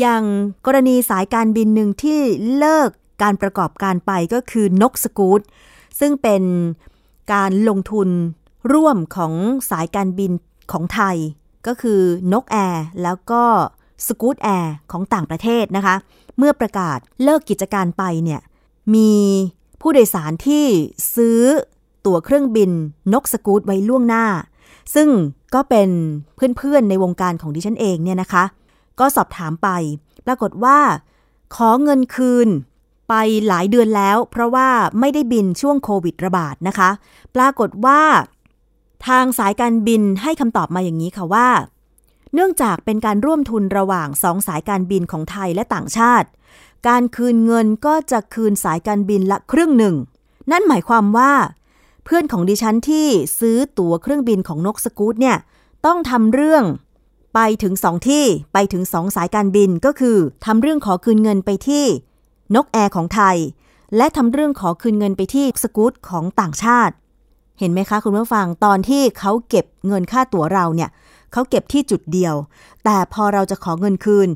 [0.00, 0.22] อย่าง
[0.66, 2.20] กรณีสายการบินหนึ่งที่
[2.58, 2.90] เลิก
[3.22, 5.40] การประกอบการไปก็คือนกสกูต
[6.00, 6.42] ซึ่งเป็น
[7.32, 8.08] การลงทุน
[8.72, 9.32] ร่วมของ
[9.70, 10.32] สายการบิน
[10.72, 11.16] ของไทย
[11.66, 12.00] ก็คือ
[12.32, 13.42] นกแอร์แล้วก็
[14.06, 15.96] สกูตแอร์ของต่างประเทศนะคะ
[16.38, 18.40] เมื่อประกาศเลิกกิจการไปเนี่ย
[18.94, 19.12] มี
[19.80, 20.64] ผู้โดยสารที่
[21.16, 21.40] ซื้อ
[22.06, 22.70] ตั๋วเครื่องบิน
[23.12, 24.24] นกสกูตไว้ล่วงหน้า
[24.94, 25.08] ซึ่ง
[25.54, 25.90] ก็เป็น
[26.56, 28.44] เพื่อนๆในวงการของดิฉันเองเนี่ยนะคะ
[29.00, 29.68] ก็สอบถามไป
[30.26, 30.78] ปรากฏว่า
[31.54, 32.48] ขอเงินคืน
[33.08, 33.14] ไป
[33.48, 34.68] หลายเดือนแล้ว เพราะว่า
[35.00, 36.90] ไม่ได้บินช่วงโควิดระบาดนะคะ
[37.36, 38.00] ปรากฏว่า
[39.06, 41.48] ทางสายการบินให้คำตอบมาอย่างนี้ค่ะว่า
[42.34, 46.28] เนื่องจากเป็นการร่วมทุนระหว่างสองสายการบินของไทยและต่างชาติ
[46.88, 49.94] การคืนเงินก็จะคืนสายการบินละครึ่งหนึ่ง
[50.50, 51.32] นั่นหมายความว่า
[52.08, 53.06] เพื่อนของดิฉันที่
[53.38, 55.36] ซื้อตั๋วเครื่องบินของนกสกูตเนี่ย
[55.86, 56.64] ต้องทำเรื่อง
[57.34, 61.84] ไปถึงสองที่ไปถึงสองสายการบินก็คือทำเรื่องขอคืนเงินไปที่
[62.54, 63.36] นกแอร์ของไทย
[63.96, 66.94] และทำเรื่องขอคืนเงินไปที่สกูตของต่างชาติ
[67.58, 70.90] เห็นไหมคะคุณผู้ฟังตอนที่เขาเก็บเงินค่าตั๋วเราเนี่ย
[71.32, 72.34] เขาเก็บที่จุดเดียว
[72.84, 74.28] แต่พอเราจะขอเงินคืน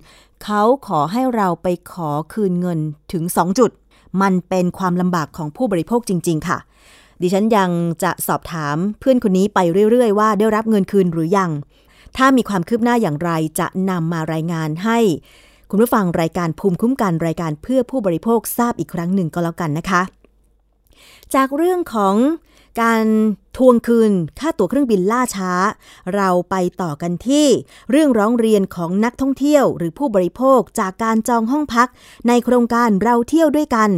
[0.44, 2.78] เขาขอให้เราไปขอคืนเงิน
[3.12, 3.70] ถึง 2 จุด
[4.22, 6.58] มันเป็นความลำบากของผู้บริโภคจริง ๆ ค่ะ
[7.22, 7.70] ดิฉันยัง
[8.02, 9.58] จะสอบถามเพื่อนคนนี้ไป
[9.90, 11.50] เรื่อย ๆ ว่าได้รับเงินคืนหรือยัง
[12.16, 14.98] ถ้ามีความคืบหน้าอย่างไรจะนำมารายงานให้
[15.70, 20.02] คุณผู้ฟังรายการภูมิคุ้มกันรายการเพื่อผู้บริโภคทราบอีกครั้งหนึ่งก็แล้วกันนะคะ
[21.34, 22.14] จากเรื่องของ
[22.80, 23.04] การ
[23.56, 25.52] ทวงคืนค่าตั๋วเครื่องบินล่าช้า
[26.14, 27.46] เราไปต่อกันที่
[27.90, 31.88] เรื่องร้องเรียนของนักท่องเที่ยว หรือผู้บริโภคจากการจองห้องพัก
[32.28, 33.90] ในโครงการเราเที่ยวด้วยกัน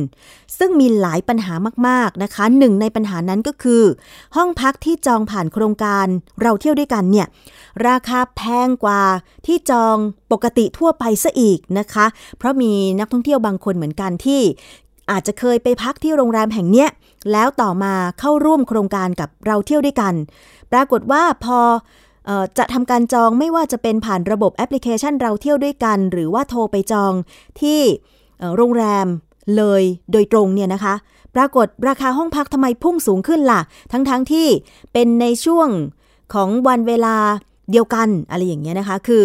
[0.58, 1.54] ซึ่งมีหลายปัญหา
[1.88, 3.82] มากๆนะคะหนึ่งในปัญหานั้นก็คือ
[4.36, 6.06] ห้องพักที่จองผ่านโครงการ
[6.42, 7.26] เราเที่ยวด้วยกันเนี่ย
[7.88, 9.02] ราคาแพงกว่า
[9.46, 9.96] ที่จอง
[10.32, 12.06] ปกติทั่วไปซะอีกนะคะ
[12.38, 14.40] เพราะมีนักท่องเที่ยวบางคนเหมือนกันที่
[15.10, 16.88] อาจจะเคยไปพักที่โรงแรมแห่งเนี้ย
[17.32, 20.14] แล้วต่อมาเข้าร่วมโครงการกับเราเที่ยวด้วยกัน
[20.72, 21.60] ปรากฏว่าพอ
[22.58, 27.12] จะทำการจองไม่ว่าจะเป็นผ่านระบบแอปพลิเคชันเราเที่ยวด้วยกัน หรือว่าโทรไปจอง
[27.60, 27.80] ที่
[28.56, 29.06] โรงแรม
[29.56, 29.82] เลย
[30.12, 30.94] โดยตรงเนี่ยนะคะ
[31.34, 33.60] ปรากฏราคาห้องพักทำไมพุ่งสูงขึ้นล่ะ
[33.92, 34.46] ทั้งๆทที่
[34.92, 35.68] เป็นในช่วง
[36.34, 37.16] ของวันเวลา
[37.70, 39.22] เดียวกันอะไรอย่างเงี้ยนะคะ คือ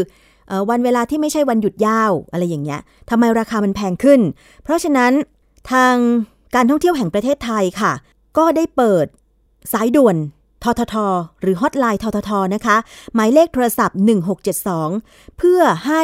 [0.49, 2.79] อวันเวลาที่ไม่ใช่วันหยุดยาวอะไรอย่างเงี้ย
[3.09, 4.19] ทำไมราคามันแพงขึ้น
[4.63, 5.11] เพราะฉะนั้น
[5.71, 5.95] ทาง
[6.55, 7.93] การท่องเที่ยวแห่งประเทศไทยค่ะ
[8.37, 9.05] ก็ได้เปิด
[9.73, 10.15] สายด่วน
[10.63, 10.95] ททท
[11.41, 12.77] หรือฮอตไลน์ทททนะคะ
[13.13, 13.97] หมายเลขโทรศัพท์
[14.67, 16.03] 1672 เพื่อให้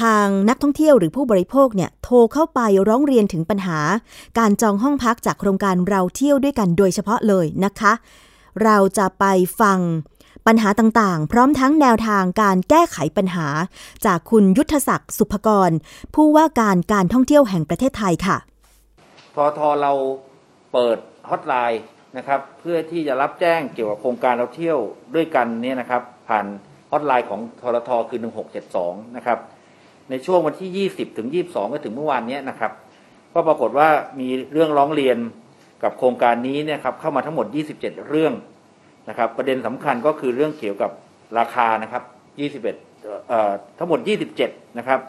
[0.00, 3.78] ทางนักท่องเที่ยวหรือผู้บริโภคเนี่ยโทรเข้าไปร้องเรียนถึงปัญหา
[4.38, 7.92] การจองห้องพักจากโครงการเราเที่ยวด้วยกันโดยเฉพาะเลยนะคะ
[8.62, 9.24] เราจะไป
[9.60, 9.78] ฟัง
[10.46, 13.46] ปัญหาต่างๆ พร้อมทั้งแนวทางการแก้ไขปัญหา
[14.04, 15.70] จากคุณยุทธศักดิ์สุภกร
[16.14, 18.36] ผู้ว่าการการท่องเที่ยวแห่งประเทศไทยค่ะ
[19.34, 19.92] ทอทอเรา
[20.72, 20.98] เปิด
[21.30, 21.82] ฮอตไลน์
[22.16, 24.78] นะครับ เพื่อที่จะรับแจ้งเกี่ยวกับโครงการเราเที่ยว
[25.14, 26.46] ด้วยกันเนี่ยนะครับ ผ่าน
[26.92, 28.20] ฮอตไลน์ของทรทคือ
[28.68, 29.38] 1672 นะครับ
[30.10, 32.72] ในช่วงวันที่ 20 ถึง 22 ก็ถึงเมื่อวานนี้นะครับ
[33.34, 33.88] ก็ปรากฏว่า
[34.20, 35.18] มีเรื่องร้องเรียน
[35.82, 38.32] กับโครงการนี้เนี่ยครับเข้ามาทั้งหมด 27 เรื่อง
[39.08, 40.90] นะครับ ประเด็นสำคัญก็คือเรื่องเกี่ยวกับ
[41.38, 42.02] ราคานะครับ
[42.38, 42.62] 21
[43.28, 43.98] เอ่อทั้งหมด
[44.38, 45.00] 27 นะครับ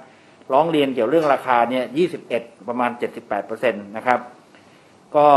[0.51, 1.83] ร้องเรียนเกี่ยวเรื่องราคาเนี่ย
[2.29, 4.19] 21ประมาณ78%นตนะครับ
[5.15, 5.27] ก็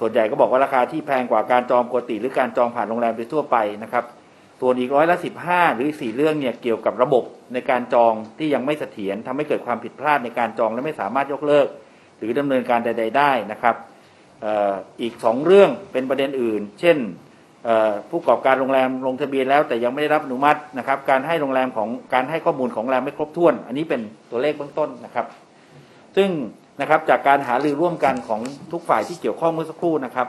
[0.00, 4.04] ส่วนใหญ่ก็บอกว่าราคาที่แพงกว่าการจองปกติ หรือการจองผ่านโรงแรมโดยทั่วไปนะครับ
[4.60, 11.66] ส่วนอีกร้อยละ15หรืออีก4เรื่องเนี่ยเกี่ยวกับระบบในการจองที่ยังไม่เสถียรทำให้เกิดความผิดพลาดในการจองและไม่สามารถยกเลิก
[12.18, 13.76] หรือดำเนินการใด ๆ ได้นะครับ
[14.44, 16.96] อ่ออีก2เรื่องเป็นประเด็นอื่น เช่น
[18.10, 25.26] ผู้ประกอบการโรงแรมลงทะเบียนแล้วแต่ยังไม่ได้รับอนุมัตินะครับ การให้โรงแรมของการให้ข้อมูลของโรงแรมไม่ครบถ้วน อันนี้เป็นตัวเลขเบื้องต้นนะครับ
[26.16, 26.28] ซึ่ง
[26.80, 28.40] นะครับจากการหารือร่วมกันของ
[28.72, 30.28] ทุกฝ่ายที่เกี่ยวข้องเมื่อสักครู่นะครับ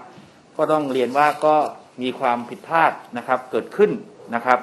[0.57, 1.55] ก็ต้องเรียนว่าก็
[2.01, 3.91] มีความผิดพลาดนะครับเกิดขึ้น
[4.35, 4.59] นะครับ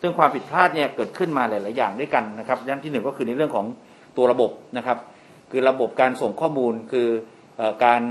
[0.00, 3.66] ซึ่งความผิดพลาดเนี่ยเกิดขึ้นมาหลาย ๆ อย่างด้วยกันนะครับอย่างที่หนึ่งก็คือในเรื่องของ
[4.16, 4.98] ตัวระบบนะครับ
[5.50, 7.08] คือระบบการส่งข้อมูลคือ
[7.60, 8.02] ออการ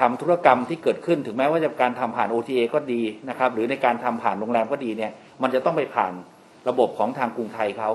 [0.00, 6.12] ทำธุรกรรมที่เกิดขึ้นถึงแม้ว่าจะการทำผ่าน OTA ก็ดีนะครับ หรือในการทำผ่านโรงแรมก็ดีเนี่ยมันจะต้องไปผ่าน
[6.68, 7.90] ระบบของทางกรุงไทยเขา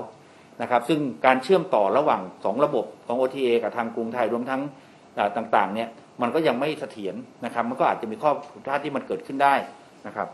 [0.62, 4.62] นะครับ ซึ่งการเชื่อมต่อระหว่าง 2 ระบบของ OTA กับทางกรุงไทยรวมทั้ง
[5.36, 5.88] ต่างๆเนี่ย
[6.22, 9.54] มันก็ยังไม่เสถียรนะครับ มันก็อาจจะมีข้อผิดพลาดที่มันเกิดขึ้นได้
[10.06, 10.28] นะครับ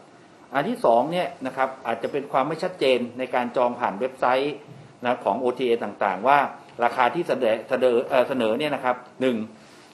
[0.54, 4.54] อันที่สองเนี่ยนะครับอาจจะเป็นความไม่ชัดเจนในการจองผ่านเว็บไซต์
[5.04, 6.38] นะของ OTA ต่างๆ ว่า
[6.84, 7.56] ราคาที่เสนอ
[8.28, 9.36] เสนอเนี่ยนะครับหนึ่ง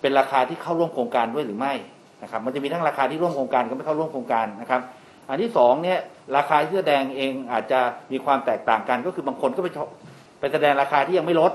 [0.00, 1.74] เป็นราคาที่เข้าร่วมโครงการด้วยหรือไม่
[2.22, 4.80] นะครับมันจะมีทั้งราคาที่ร่วมโครงการกับไม่เข้าร่วมโครงการนะครับ
[5.28, 5.98] อันที่สองเนี่ย
[6.36, 7.80] ราคาที่แสดงเองอาจจะ
[8.12, 9.68] มีความแตกต่างกัน ก็คือบางคนก็ไป
[10.40, 11.52] ไปแสดงราคาที่ยังไม่ลด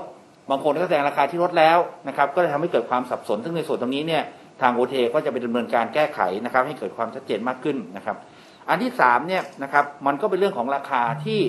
[0.50, 1.78] บางคนก็แสดงราคาที่ลดแล้ว
[2.08, 4.22] นะครับก็จะทำให้เกิดความสับสน ซึ่งในส่วนตรงนี้เนี่ย
[4.62, 8.16] ทางโอเทก็จะไปดำเนินการแก้ไขนะครับ ให้เกิดความชัดเจนมากขึ้นนะครับ
[8.68, 11.40] อันที่สามเนี่ยนะครับมันก็เป็นเรื่องของราคาที่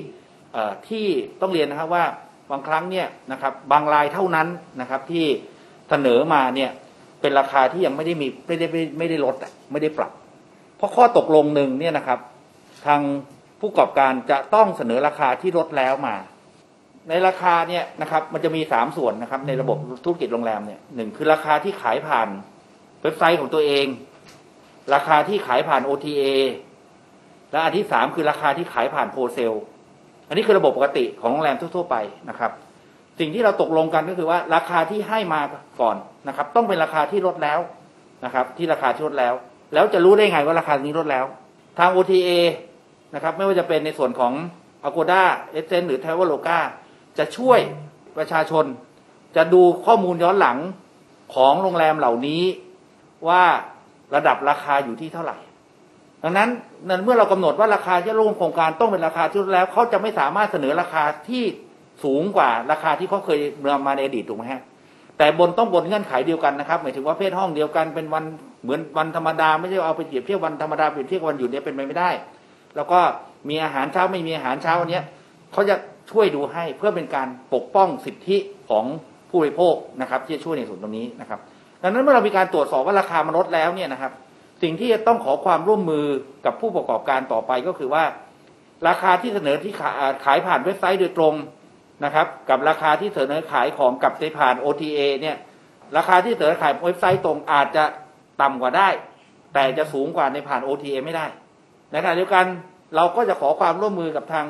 [0.89, 1.05] ที่
[1.41, 2.03] ต้องเรียนนะครับว่า
[2.51, 4.47] บางครั้งเนี่ยนะครับบางรายเท่านั้น
[4.81, 5.25] นะครับที่
[5.89, 6.69] เสนอมาเนี่ย
[7.21, 10.12] เป็นราคาที่ยังไม่ได้มีไม่ได้ไม่ได้ลดอะไม่ได้ปรับ
[10.77, 12.19] เพราะข้อตกลงหนึ่งเนี่ยนะครับ
[12.86, 13.01] ทาง
[13.60, 16.15] ผู้ประกอบการจะต้องเสนอราคาที่ลดแล้วมา
[17.10, 22.27] ในราคาเนี่ยนะครับ มันจะมีสามส่วนนะครับ ในระบบธุรกิจโรงแรมเนี่ยหนึ่งคือราคาที่ขายผ่าน
[23.03, 23.86] เว็บไซต์ของตัวเอง
[24.93, 26.23] ราคาที่ขายผ่าน OTA
[27.51, 29.53] และอันที่สามคือราคาที่ขายผ่านโฮเซล
[30.27, 31.95] อันนี้คือระบบปกติของโรงแรมทั่วๆไป
[32.30, 32.51] นะครับ
[33.19, 35.41] สิ่งที่เราตกลงกันก็คือว่าราคาที่ให้มา
[35.82, 35.95] ก่อน
[36.27, 37.59] นะครับ ต้องเป็นราคาที่ลดแล้ว
[38.25, 39.33] นะครับ ที่ราคาที่ลดแล้ว
[39.73, 41.25] แล้วจะรู้ได้ไงว่าราคานี้ลดแล้ว
[41.79, 42.29] ทาง OTA
[43.15, 44.33] นะครับ ไม่ว่าจะเป็นในส่วนของ
[44.87, 45.23] Agoda
[45.59, 46.59] e s s e n หรือ Traveloka
[47.17, 47.59] จะช่วย
[48.17, 48.65] ประชาชน
[49.35, 50.57] จะดูข้อมูลย้อนหลัง
[51.35, 52.43] ของโรงแรมเหล่านี้
[53.27, 53.43] ว่า
[54.15, 55.37] ระดับราคาอยู่ที่เท่าไหร่
[56.23, 56.49] ดังนั้น
[56.89, 61.43] นั้นเมื่อเรากำหนดว่าราคาที่ร่วมโครงการต้องเป็นราคาที่ลดแล้วเขาจะไม่สามารถเสนอราคาที่
[62.03, 64.63] สูงกว่าราคาที่เขาเคยเนำมาในอดีตถูกไหมฮะ
[65.17, 68.23] แต่บนต้องบนเงื่อนไขเดียวกันนะครับหมายถึงว่าเพศห้องเดียวกันเป็นวัน
[68.63, 72.10] เหมือนวันธรรมดาไม่ใช่เอาไปเปรียบเทียบวันธรรมดาเปรียบเทียบกับวันหยุดเนี่ยเป็นไปไม่ได้
[72.75, 72.99] แล้วก็
[73.49, 75.03] มีอาหารเช้าไม่มีอาหารเช้าอันเนี้ย
[75.53, 75.75] เขาจะ
[76.12, 78.38] ช่วยดูให้เพื่อเป็นการปกป้องสิทธิ
[78.69, 78.86] ของ
[79.30, 81.39] ผู้บริโภคนะครับ ที่จะช่วยในส่วนตรงนี้นะครับ
[81.84, 84.12] ดังนั้นเมื่อเรามีการตรวจสอบว่าราคามันลดแล้วเนี่ยนะครับ
[84.63, 86.06] สิ่งที่จะต้องขอความร่วมมือ
[86.45, 88.03] กับผู้ประกอบการต่อไปก็คือว่า
[88.88, 89.91] ราคาที่เสนอที่ขา
[90.25, 91.34] ขายผ่านเว็บไซต์โดยตรง
[92.03, 95.38] นะครับ กับราคาที่เสนอขายของกับในผ่าน OTA เนี่ย
[95.97, 97.83] ราคาที่เสนอขายเว็บไซต์ตรงอาจจะ
[98.41, 98.89] ต่ำกว่าได้
[99.53, 101.25] แต่จะสูงกว่าในผ่าน OTA ไม่ได้
[101.91, 102.45] ในขณะเดียวกัน
[102.95, 104.45] เราก็จะขอความร่วมมือกับทาง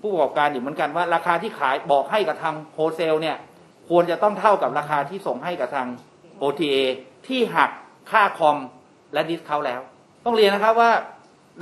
[0.00, 3.36] ผู้ประกอบการอีกเหมือนกันว่า ราคาที่ขายบอกให้กับทางโฮเซลเนี่ย
[3.88, 5.88] ควรจะต้องเท่ากับราคาที่ส่งให้กับทาง
[6.42, 6.76] OTA
[7.26, 7.70] ที่หัก
[8.10, 8.56] ค่าคอม
[9.12, 9.80] และดิสเขาแล้ว
[10.24, 10.90] ต้องเรียนนะครับว่า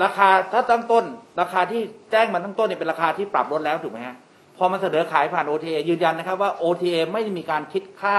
[0.04, 1.04] ราคาถ้าตั้งต้น
[1.40, 4.16] ราคาที่แจ้งมาตั้งต้นเนี่ยเป็นราคาที่ปรับลดแล้วถูกไหมฮะ
[4.56, 8.16] พอมันเสนอขายผ่าน OTA ยืนยันนะครับว่า OTA ไม่ได้มีการคิดค่า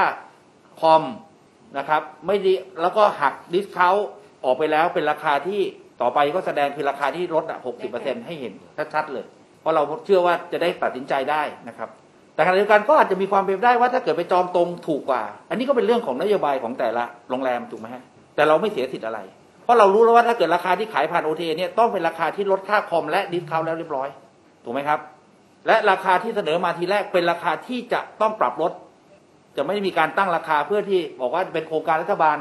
[0.80, 1.04] คอม
[1.78, 3.92] นะครับ ไม่ด้แล้วก็หักดิสเขา
[4.46, 5.62] ออกไปแล้วเป็นราคาที่
[6.02, 8.54] ต่อไปก็แสดงคือราคาที่ลดหกสิบเปอร์เซ็นให้เห็น
[8.94, 9.26] ชัดๆเลย
[9.62, 11.90] เพราะเราเชื่อว่าจะได้ตัดสินใจได้นะครับ
[12.36, 18.04] แต่ขณะเดียวกันก็อาจจะมีความเป็นไปได้ว่าถ้าเกิดไปจองตรงถูกกว่า อันนี้ก็เป็นเรื่องของนโยบายของแต่ละโรงแรมถูกไหมฮะ
[18.36, 19.20] แต่เราไม่เสียสิทธิ์อะไร
[19.64, 24.10] เพราะเรารู้แล้วว่าถ้าเกิดราคาที่ขายผ่านโอเเนี่ยต้องเป็นราคาที่ลดค่าคอมและดิสคาวแล้วเรียบร้อย
[24.64, 25.00] ถูกไหมครับ
[25.68, 28.72] และราคาที่เสนอมาทีแรกเป็นราคาที่จะต้องปรับลด
[29.58, 32.38] จะไม่มีการตั้งราคาเพื่อที่บอกว่าเป็นโครงการรัฐบาล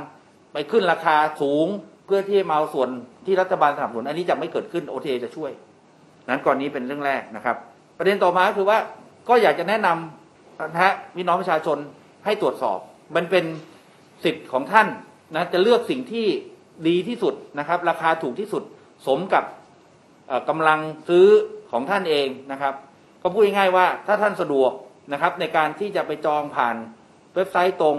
[0.52, 1.66] ไปขึ้นราคาสูง
[2.06, 2.88] เพื่อที่มาเอาส่วน
[3.26, 5.50] ที่รัฐบาลสนับสนุนอันนี้จะไม่เกิดขึ้นโอเจะช่วย
[6.28, 7.56] นั้นก่อนนี้เป็นเรื่องแรกนะครับ
[7.98, 8.78] ประเด็นต่อมาคือว่า
[9.28, 11.78] ก็อยากจะแนะนำนะฮะพี่น้องประชาชน
[12.24, 12.78] ให้ตรวจสอบ
[13.16, 13.44] มันเป็น
[14.24, 14.88] สิทธิ์ของท่าน
[15.34, 16.26] นะจะเลือกสิ่งที่
[16.88, 18.62] ดีที่สุดนะครับ ราคาถูกที่สุด
[19.06, 19.44] สมกับ
[20.26, 21.26] เอ่อกำลังซื้อ
[21.72, 22.74] ของท่านเองนะครับ
[23.24, 24.70] ก็พูดง่ายๆว่าถ้าท่านสะดวก
[25.12, 26.76] นะครับ ในการที่จะไปจองผ่าน
[27.34, 27.96] เว็บไซต์ตรง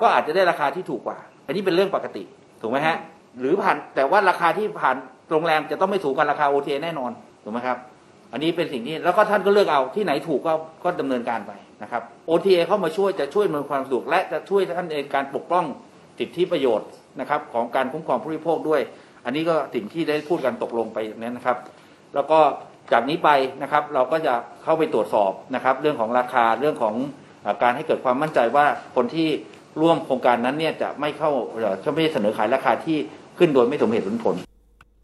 [0.00, 2.22] ก็อาจจะได้ราคาที่ถูกกว่า อันนี้เป็นเรื่องปกติ
[2.60, 2.96] ถูกไหมฮะ
[3.40, 4.96] หรือผ่านแต่ว่าราคาที่ผ่าน
[5.30, 7.10] โรงแรมจะต้องไม่สูงกว่าราคา OTA แน่นอน
[7.42, 7.78] ถูกไหมครับ
[8.32, 10.52] อันนี้เป็นสิ่งที่แล้วก็ท่านก็เลือกเอาที่ไหนถูกก็
[10.84, 15.64] ก็ดำเนินการไปนะครับ OTA เข้ามาช่วยจะช่วยอำนความสะดวกและจะช่วยท่านเองการปกป้อง
[16.18, 16.88] สิทธิประโยชน์
[17.20, 18.80] นะครับของการคุ้มครองผู้บริโภคด้วย
[19.24, 21.56] อันนี้ก็สิ่งที่ได้พูดกันตกลงไปอย่างนี้นะครับ
[22.14, 22.38] แล้วก็
[22.92, 23.28] จากนี้ไป
[23.62, 26.94] นะครับเราก็จะเข้าไปตรวจสอบนะครับเรื่องของราคาเรื่องของ
[27.62, 28.66] การให้เกิดความมั่นใจว่า
[28.96, 29.28] คนที่
[29.80, 32.98] ร่วมโครงการนั้นเนี่ยจะไม่เข้าเอ่อจะไม่เสนอขายราคาที่
[33.38, 34.36] ขึ้นโดยไม่สมเหตุสมผล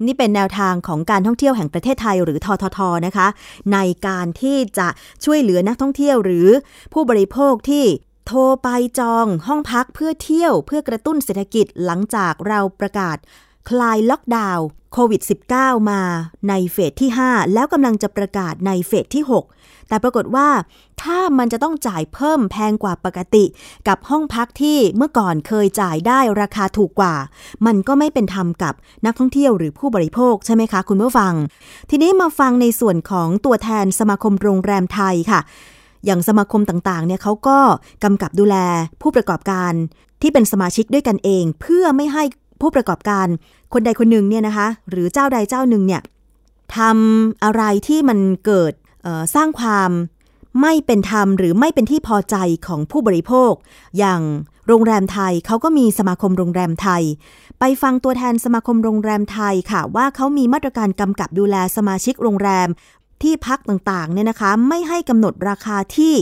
[0.07, 3.27] นี่เป็นแนวทางของการท่องเที่ยวแห่งประเทศไทยหรือทททนะคะ
[3.73, 4.89] ในการที่จะ
[5.25, 6.49] ช่วยเหลือนักท่องเที่ยวหรือ
[6.93, 7.85] ผู้บริโภคที่
[8.27, 13.17] โทรไปจองห้องพักเพื่อเที่ยวเพื่อกระตุ้นเศรษฐกิจหลังจากเราประกาศ
[13.69, 15.23] คลายล็อกดาวน์โควิด
[15.57, 16.03] -19 มา
[16.49, 20.49] ในเฟสที่ 5 แล้วกำลังจะประกาศในเฟสที่ 6 แต่ปรากฏว่า
[21.03, 23.45] ถ้ามันจะต้องจ่ายเพิ่มแพงกว่าปกติ
[23.89, 27.15] กับห้องพักที่เมื่อก่อนเคยจ่ายได้ราคาถูกกว่า
[27.67, 28.75] มันก็ไม่เป็นธรรมกับ
[29.07, 31.35] นักท่องเที่ยวหรือผู้บริโภคใช่ไหมคะคุณผู้ฟัง
[31.91, 35.41] ทีนี้มาฟังในส่วนของตัวแทนสมาคมโรงแรมไทยค่ะ
[36.05, 37.59] อย่างสมาคมต่างๆ เนี่ยเขาก็
[38.05, 38.57] กำกับดูแล
[39.03, 39.73] ผู้ประกอบการ
[40.23, 42.25] ที่เป็นสมาชิกด้วยกันเอง เพื่อไม่ให้
[42.61, 43.27] ผู้ประกอบการ
[43.73, 46.03] คนใดคนหนึ่งเนี่ยนะคะ หรือเจ้าใดเจ้าหนึ่งเนี่ย
[46.77, 48.73] ทำอะไรที่มันเกิด
[49.35, 49.91] สร้างความ
[50.61, 53.53] ไม่เป็นธรรมหรือไม่เป็นที่พอใจของผู้บริโภค
[53.99, 54.21] อย่าง
[54.67, 57.03] โรงแรมไทยเขาก็มีสมาคมโรงแรมไทย
[57.59, 62.69] ไปฟังตัวแทนสมาคมโรงแรมไทยค่ะ ว่าเขามีมาตรการกำกับดูแลสมาชิกโรงแรม
[63.23, 66.15] ที่พักต่างๆเนี่ยนะคะ ไม่ให้กำหนดราคาที่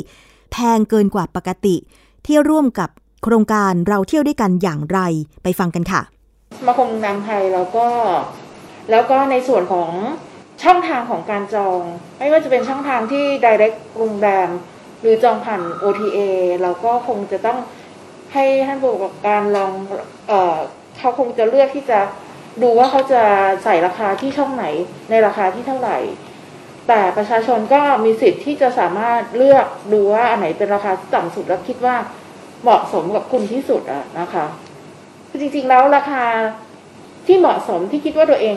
[0.53, 1.77] แพงเกินกว่าปกติ
[2.27, 2.90] ที่ร่วมกับ
[3.22, 4.98] โครงการเราเที่ยวด้วยกันอย่างไร
[5.42, 6.01] ไปฟังกันค่ะ
[6.56, 7.87] สมาคมโรงไทยแล้วก็
[8.90, 9.90] แล้วก็ในส่วนของ
[10.62, 11.80] ช่องทางของการจอง
[12.18, 14.50] ไม่ว่าจะเป็นช่องทางที่ direct โรงแรม
[15.00, 16.18] หรือจองผ่าน OTA
[16.62, 17.58] เราก็คงจะต้อง
[18.34, 19.72] ให้ท่านผู้ประกอบการลอง
[20.28, 20.56] เออ
[20.98, 22.00] เขาคงจะเลือกที่จะ
[22.62, 23.22] ดูว่าเขาจะ
[23.64, 24.64] ใส่ราคาที่ช่องไหน
[25.11, 25.98] ในราคาที่เท่าไหร่
[26.88, 31.96] แต่ประชาชนก็มีสิทธิ์ที่จะสามารถเลือกดูว่าอันไหนเป็นราคาที่ต่ำสุดแล้วคิดว่า
[32.62, 34.46] เหมาะสมกับคุณที่สุดอะนะคะ
[35.28, 36.24] คือจริง ๆ แล้วราคา
[37.26, 38.56] ที่เหมาะสมที่คิดว่าตัวเอง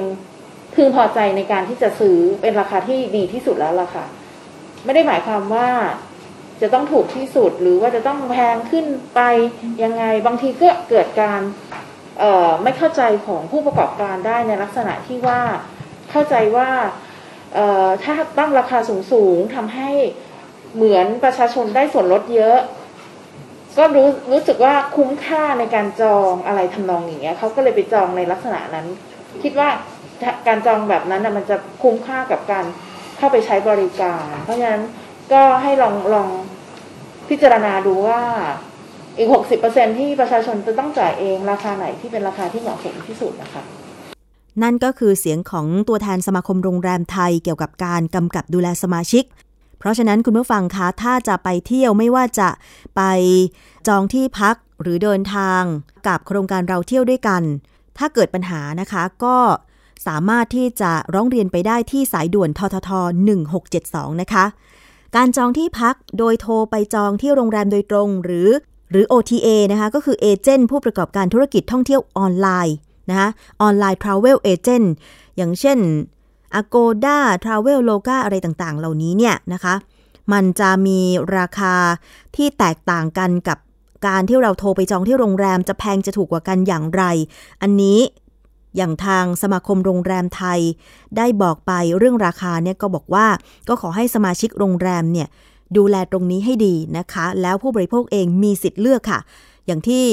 [0.75, 4.05] พึงพอใจในการที่จะซื้อเป็นราคาที่ดีที่สุดแล้วล่ะค่ะ
[4.85, 5.69] ไม่ได้หมายความว่า
[6.61, 9.21] จะต้องถูกที่สุดหรือว่าจะต้องแพงขึ้นไป
[9.83, 11.41] ยังไงบางทีก็เกิดการ
[12.63, 15.41] ไม่เข้าใจของผู้ประกอบการได้ในลักษณะที่ว่า
[16.11, 16.69] เข้าใจว่า
[18.03, 18.77] ถ้าตั้งราคา
[19.11, 19.91] สูงๆทำให้
[20.75, 22.57] เหมือนประชาชนได้ส่วนลดเยอะ
[23.77, 28.87] ก็รู้รู้สึกว่าคุ้มค่าในการจองอะไรทำนองอย่างเงี้ยเขาก็เลยไปจองในลักษณะนั้น
[29.43, 29.69] คิดว่า
[30.47, 32.65] การจองแบบนั้นนะมันจะคุ้มค่ากับการ
[33.17, 34.83] เข้าไปใช้บริการ เพราะฉะนั้น
[35.33, 36.29] ก็ให้ลองลอง
[37.29, 38.21] พิจารณาดูว่า
[39.17, 43.63] อีกหกสิบเปอร์เซ็นที่ประชาชนจะต้องจ่ายเองราคาไหนที่เป็นราคาที่เหมาะสมที่สุดนะคะ
[44.63, 49.23] นั่นก็คือเสียงของตัวแทนสมาคมโรงแรมไทยเกี่ยวกับการกำกับดูแลสมาชิก
[49.81, 52.49] เพราะฉะนั้นคุณผู้ฟังคะถ้าจะไปเที่ยวไม่ว่าจะ
[52.95, 53.01] ไป
[53.87, 55.61] จองที่พักหรือเดินทาง
[56.07, 57.41] กับโครงการเราเที่ยวด้วยกัน
[57.97, 59.37] ถ้าเกิดปัญหานะคะก็
[60.07, 62.89] สามารถที่จะร้องเรียนไปได้ที่สายด่วนททท
[63.55, 64.45] 1672 นะคะ
[65.15, 68.49] การจองที่พักโดยโทรไปจองที่โรงแรมโดยตรง หรือ
[68.91, 72.75] หรือ OTA นะคะ ก็คือเอเจนต์ผู้ประกอบการธุรกิจท่องเที่ยวออนไลน์
[73.09, 73.29] นะคะ
[73.61, 74.93] online travel agent
[75.37, 75.77] อย่างเช่น
[76.59, 79.75] Agoda Traveloka อะไรต่างๆ เหล่านี้เนี่ยนะคะ
[80.33, 80.99] มันจะมี
[81.37, 81.75] ราคา
[82.35, 83.57] ที่แตกต่างกันกับ
[84.07, 87.03] การที่เราโทรไปจองที่โรงแรมจะแพงจะถูกกว่ากันอย่างไร
[87.61, 87.99] อันนี้
[88.77, 90.59] อย่างทางสมาคมโรงแรมไทย
[91.17, 93.27] ได้บอกไปเรื่องราคาเนี่ยก็บอกว่า
[93.67, 95.27] ก็ขอให้สมาชิกโรงแรมเนี่ย
[95.77, 99.19] ดูแลตรงนี้ให้ดีนะคะ แล้วผู้บริโภคเองมีสิทธิ์เลือกค่ะ
[99.65, 100.05] อย่างที่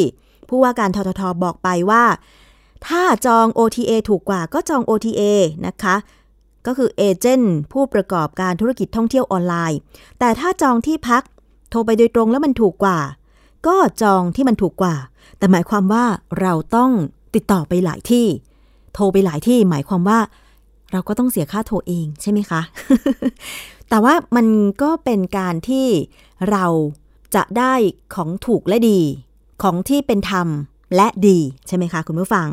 [0.48, 2.04] ผู้ว่าการทททบอกไปว่า
[2.86, 5.22] ถ้าจอง OTA ถูกกว่าก็จอง OTA
[5.66, 5.96] นะคะ
[6.68, 9.78] ก็คือเอเจนต์ผู้ประกอบการธุรกิจท่องเที่ยวออนไลน์
[10.18, 11.22] แต่ถ้าจองที่พัก
[11.70, 12.98] โทรไปโดยตรงแล้วมันถูกกว่า
[13.66, 14.94] ก็จองที่มันถูกกว่า
[15.38, 16.04] แต่หมายความว่า
[16.40, 16.90] เราต้อง
[17.34, 18.26] ติดต่อไปหลายที่
[18.94, 20.18] โทรไปหลายที่หมายความว่า
[20.92, 22.60] เราก็ต้องเสียค่าโทรเองใช่ไหมคะ
[23.88, 24.46] แต่ว่ามัน
[24.82, 25.86] ก็เป็นการที่
[26.50, 26.64] เรา
[27.34, 27.74] จะได้
[28.14, 29.00] ของถูกและดี
[29.62, 30.48] ของที่เป็นธรรม
[30.96, 32.48] และดีใช่ไหมคะคุณผู้ฟัง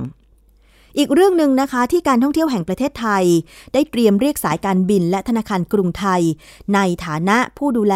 [0.97, 3.25] อีกเรื่องหนึ่งนะคะที่การท่องเที่ยวแห่งประเทศไทย
[3.73, 6.21] ได้เตรียมเรียกสายการบินและธนาคารกรุงไทย
[6.75, 7.95] ในฐานะผู้ดูแล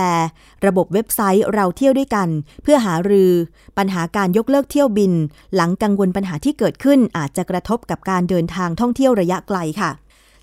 [0.66, 2.28] ระบบเว็บไซต์เราเที่ยวด้วยกัน
[2.64, 3.32] เพื่อหารือ
[3.78, 5.14] ปัญหาการยกเลิกเที่ยวบิน
[5.56, 9.92] หลังกังวลปัญหาที่เกิดขึ้น อาจจะกระทบกับการเดินทางท่องเที่ยวระยะไกลค่ะ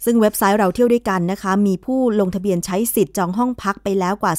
[0.04, 4.34] ซึ่งเว็บไซต์เราเที่ยวด้วยกันนะคะ มีผู้ลงทะเบียนใช้สิทธิ์จองห้องพักไปแล้วกว่า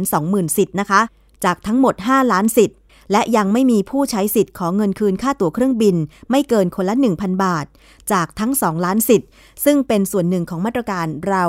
[0.00, 1.00] 220,000 สิทธิ์นะคะ
[1.44, 2.76] จากทั้งหมด 5 ล้านสิทธิ์
[3.12, 5.96] และยังไม่มีผู้ใช้สิทธิ์ขอเงินคืนค่าตั๋วเครื่องบิน
[6.30, 7.66] ไม่เกินคนละ 1,000 บาท
[8.12, 9.28] จากทั้ง 2 ล้านสิทธิ์
[9.64, 11.44] ซึ่งเป็นส่วนหนึ่งของมาตรการเรา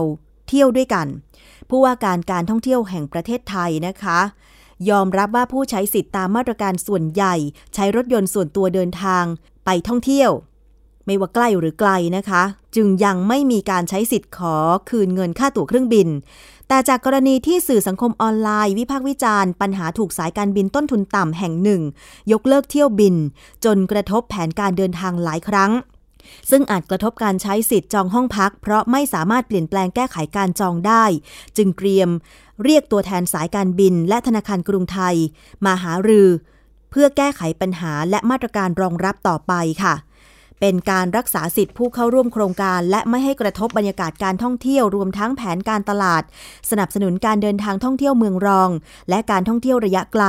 [0.47, 1.07] เที่ยวด้วยกัน
[1.69, 4.19] ผู้ว่าการการท่องเที่ยวแห่งประเทศไทยนะคะ
[4.89, 7.35] ยอมรับว่าผู้ใช้สิทธิ์ตามมาตรการส่วนใหญ่
[7.73, 9.23] ใช้รถยนต์ส่วนตัวเดินทาง
[9.65, 10.31] ไปท่องเที่ยว
[11.05, 12.43] ไม่ว่าใกล้หรือไกลนะคะ
[12.75, 14.55] จึงยังไม่มีการใช้สิทธิ์ขอ
[14.89, 16.07] คืนเงินค่าตั๋วเครื่องบิน
[16.69, 21.81] แต่จากกรณีที่สื่อสังคมออนไลน์ วิพากษ์วิจารณ์ ปัญหาถูกสายการบินต้นทุนต่ำแห่งหนึ่ง
[22.31, 23.15] ยกเลิกเที่ยวบิน
[23.65, 25.71] จนกระทบแผนการเดินทางหลายครั้ง
[26.49, 31.03] ซึ่งอาจกระทบการใช้สิทธิ์จองห้องพัก เพราะไม่สามารถเปลี่ยนแปลงแก้ไขการจองได้
[31.57, 32.09] จึงเตรียม
[32.63, 35.15] เรียกตัวแทนสายการบิน และธนาคารกรุงไทย
[35.65, 36.27] มาหารือ
[36.91, 39.53] เพื่อแก้ไขปัญหาและมาตรการรองรับต่อไป
[39.83, 39.95] ค่ะ
[40.61, 46.23] เป็นการรักษาสิทธิผู้เข้าร่วมโครงการ และไม่ให้กระทบบรรยากาศการท่องเที่ยวรวมทั้งแผนการตลาด
[46.69, 48.69] สนับสนุนการเดินทางท่องเที่ยวเมืองรอง
[49.09, 50.23] และการท่องเที่ยวระยะไกล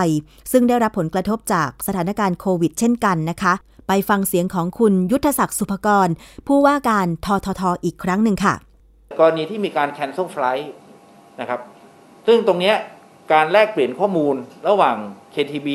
[0.52, 3.52] ซึ่งได้รับผลกระทบจากสถานการณ์โควิด เช่นกันนะคะ
[3.88, 6.08] ไปฟังเสียงของคุณยุทธศักดิ์สุภกร
[6.46, 8.54] ผู้ว่าการทททอีกครั้งหนึ่งค่ะ
[9.18, 10.70] กรณีที่มีการแคนเซิลไฟล์
[11.40, 11.60] นะครับ
[12.26, 12.72] ซึ่งตรงนี้
[13.32, 14.34] การแลกเปลี่ยนข้อมูล
[14.68, 14.96] ระหว่าง
[15.34, 15.68] KTB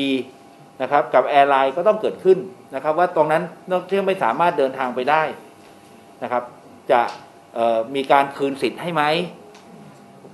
[0.82, 2.38] นะครับกับ airline ก็ต้องเกิดขึ้น
[2.74, 5.22] นะครับ ว่าตรงนั้นนักท่องเที่ยวไม่สามารถเดินทางไปได้
[6.22, 6.42] นะครับ
[6.90, 7.00] จะ
[7.94, 9.02] มีการคืนสิทธิ์ให้ไหม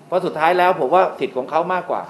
[0.07, 2.03] เพราะสุดท้ายแล้วผมว่าสิทธิ์ของเขามากกว่า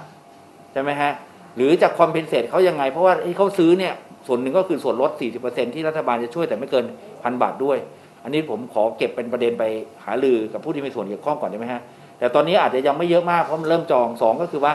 [0.73, 1.11] ใช่ไหมฮะ
[1.55, 3.93] หรือจะ compensate เขายังไง เพราะว่าที่เขาซื้อเนี่ย
[4.27, 5.11] ส่วนหนึ่งก็คือส่วนลด
[5.43, 6.85] 40%ที่รัฐบาลจะช่วยแต่ไม่เกิน
[7.23, 7.77] พันบาทด้วย
[8.23, 9.63] อันนี้ผมขอเก็บเป็นประเด็นไป
[10.05, 11.81] หาลือกับผู้ที่มีส่วนเกี่ยวข้องก่อนได้ไหมฮะ
[12.19, 14.73] แต่ตอนนี้อาจจะยังไม่เยอะมากเพราะมันเริ่มจองสองก็คือว่า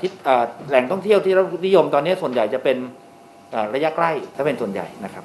[0.00, 0.10] ทิศ
[0.68, 2.76] แหล่งท่องเที่ยวที่เรานิยมตอนนี้ส่วนใหญ่จะเป็น
[3.74, 5.24] ระยะใกล้ถ้าเป็นส่วนใหญ่นะครับ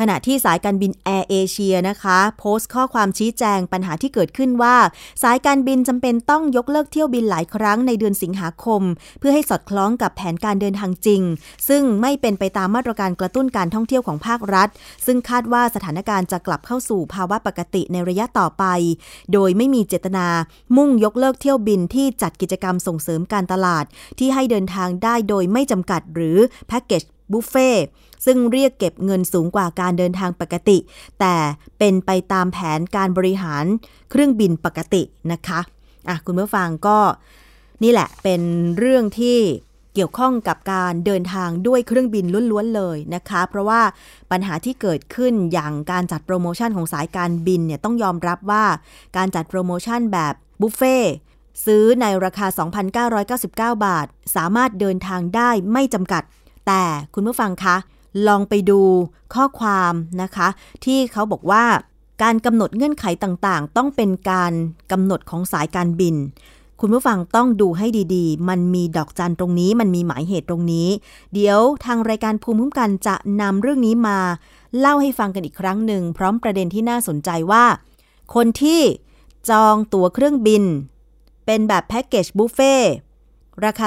[0.00, 4.76] ขณะที่สายการบินแอร์เอเชียนะคะ โพสต์ข้อความชี้แจงปัญหาที่เกิดขึ้นว่า
[5.22, 8.82] สายการบินจำเป็นต้องยกเลิกเที่ยวบินหลายครั้งในเดือนสิงหาคม
[9.18, 11.22] เพื่อให้สอดคล้องกับแผนการเดินทางจริง
[11.68, 14.68] ซึ่งไม่เป็นไปตามมาตรการกระตุ้นการท่องเที่ยวของภาครัฐ
[15.06, 18.64] ซึ่งคาดว่าสถานการณ์จะกลับเข้าสู่ภาวะปกติในระยะต่อไป
[19.32, 20.26] โดยไม่มีเจตนา
[20.76, 23.84] มุ่งยกเลิกเที่ยวบินที่จัดกิจกรรมส่งเสริมการตลาด
[24.18, 27.70] ที่ให้เดินทางได้โดยไม่จำกัดหรือแพ็กเกจ บุฟเฟ่
[28.26, 30.78] ซึ่งเรียกเก็บเงินสูงกว่าการเดินทางปกติ
[31.20, 31.34] แต่
[31.78, 33.64] เป็นไปตามแผนการบริหาร
[34.10, 35.60] เครื่องบินปกตินะคะ
[36.08, 36.98] อะคุณผู้ฟังก็
[37.82, 38.42] นี่แหละเป็น
[38.78, 39.38] เรื่องที่
[39.94, 43.80] เกี่ยวข้องกับการเดินทางด้วยเครื่องบินล้วนๆเลยนะคะ เพราะว่า
[44.30, 48.64] ปัญหาที่เกิดขึ้นอย่างการจัดโปรโมชั่นของสายการบินเนี่ยต้องยอมรับว่า
[49.16, 50.96] การจัดโปรโมชั่นแบบบุฟเฟ่
[51.66, 52.46] ซื้อในราคา
[53.36, 53.48] 2,999
[53.86, 56.22] บาท สามารถเดินทางได้ไม่จำกัด
[56.68, 57.76] แต่คุณผู้ฟังคะ
[58.26, 58.80] ลองไปดู
[59.34, 60.48] ข้อความนะคะ
[60.84, 61.64] ที่เขาบอกว่า
[62.22, 64.52] การกำหนดเงื่อนไขต่างๆ ต้องเป็นการ
[64.92, 66.14] กำหนดของสายการบิน
[66.80, 70.88] คุณผู้ฟังต้องดูให้ดีๆ มันมีดอกจันตรงนี้ มันมีหมายเหตุตรงนี้
[71.34, 74.18] เดี๋ยวทางรายการภูมิคุ้มกันจะนำเรื่องนี้มา
[74.78, 77.64] เล่าให้ฟังกันอีกครั้งหนึ่ง พร้อมประเด็นที่น่าสนใจว่า
[78.34, 78.80] คนที่
[79.50, 80.64] จองตั๋วเครื่องบิน
[81.46, 82.74] เป็นแบบแพ็กเกจบุฟเฟ่
[83.64, 83.86] ราคา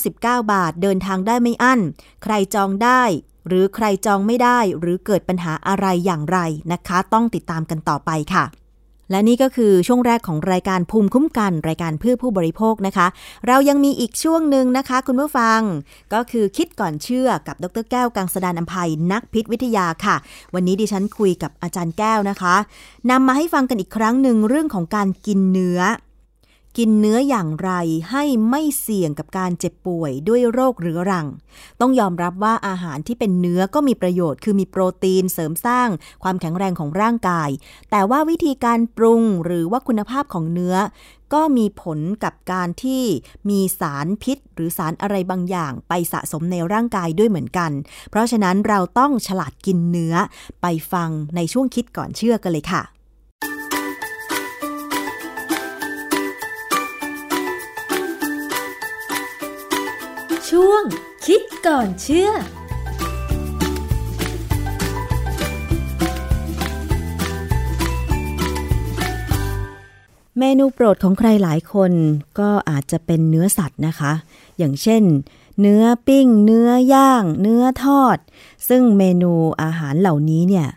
[0.00, 1.80] 2,999 บาทเดินทางได้ไม่อั้น
[2.22, 3.02] ใครจองได้
[3.46, 6.38] หรือใครจองไม่ได้หรือเกิดปัญหาอะไรอย่างไร
[6.72, 8.44] นะคะ ต้องติดตามกันต่อไปค่ะ
[9.10, 13.06] และนี่ก็คือช่วงแรกของรายการภูมิคุ้มกัน รายการเพื่อผู้บริโภคนะคะ
[13.46, 15.60] เรายังมีอีกช่วงหนึ่งนะคะ คุณผู้ฟัง
[16.14, 20.16] ก็คือคิดก่อนเชื่อกับดรแก้วกังสดานอภัยนักพิษวิทยาค่ะ
[20.54, 22.54] วันนี้ดิฉันคุยกับอาจารย์แก้วนะคะ
[23.10, 25.80] นำมาให้ฟังกันอีกครั้งหนึ่งเรื่องของการกินเนื้อ
[26.82, 27.72] กินเนื้ออย่างไร
[28.10, 31.26] ให้ไม่เสี่ยงกับการเจ็บป่วยด้วยโรคเรื้อรัง
[31.80, 35.88] ต้องยอมรับว่าอาหารที่เป็นเนื้อก็มีประโยชน์ คือมีโปรตีนเสริมสร้าง
[36.22, 37.50] ความแข็งแรงของร่างกาย
[37.90, 40.76] แต่ว่าวิธีการปรุงหรือว่าคุณภาพของเนื้อ
[41.34, 43.02] ก็มีผลกับการที่
[43.50, 47.70] มีสารพิษ หรือสารอะไรบางอย่าง ไปสะสมในร่างกายด้วยเหมือนกัน
[48.10, 50.14] เพราะฉะนั้นเราต้องฉลาดกินเนื้อ
[50.62, 52.99] ไปฟังในช่วงคิดก่อนเชื่อกันเลยค่ะ
[60.56, 60.82] ช่วง
[61.26, 62.30] คิดก่อนเชื่อ
[70.38, 71.92] เมนูโปรดของใครหลายคน
[72.38, 74.12] ก็อาจจะเป็นเนื้อสัตว์นะคะ
[74.58, 75.02] อย่างเช่น
[75.60, 78.18] เนื้อปิ้ง เนื้อย่าง เนื้อทอด
[78.68, 79.32] ซึ่งเมนู
[79.62, 80.68] อาหารเหล่านี้เนี่ย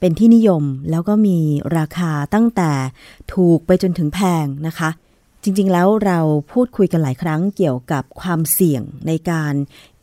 [0.00, 1.38] เป็นที่นิยมแล้วก็มี
[1.76, 2.70] ราคาตั้งแต่
[3.34, 4.90] ถูกไปจนถึงแพงนะคะ
[5.42, 6.18] จริงๆ แล้วเรา
[6.52, 9.54] พูดคุยกันหลายครั้งเกี่ยวกับความเสี่ยงในการ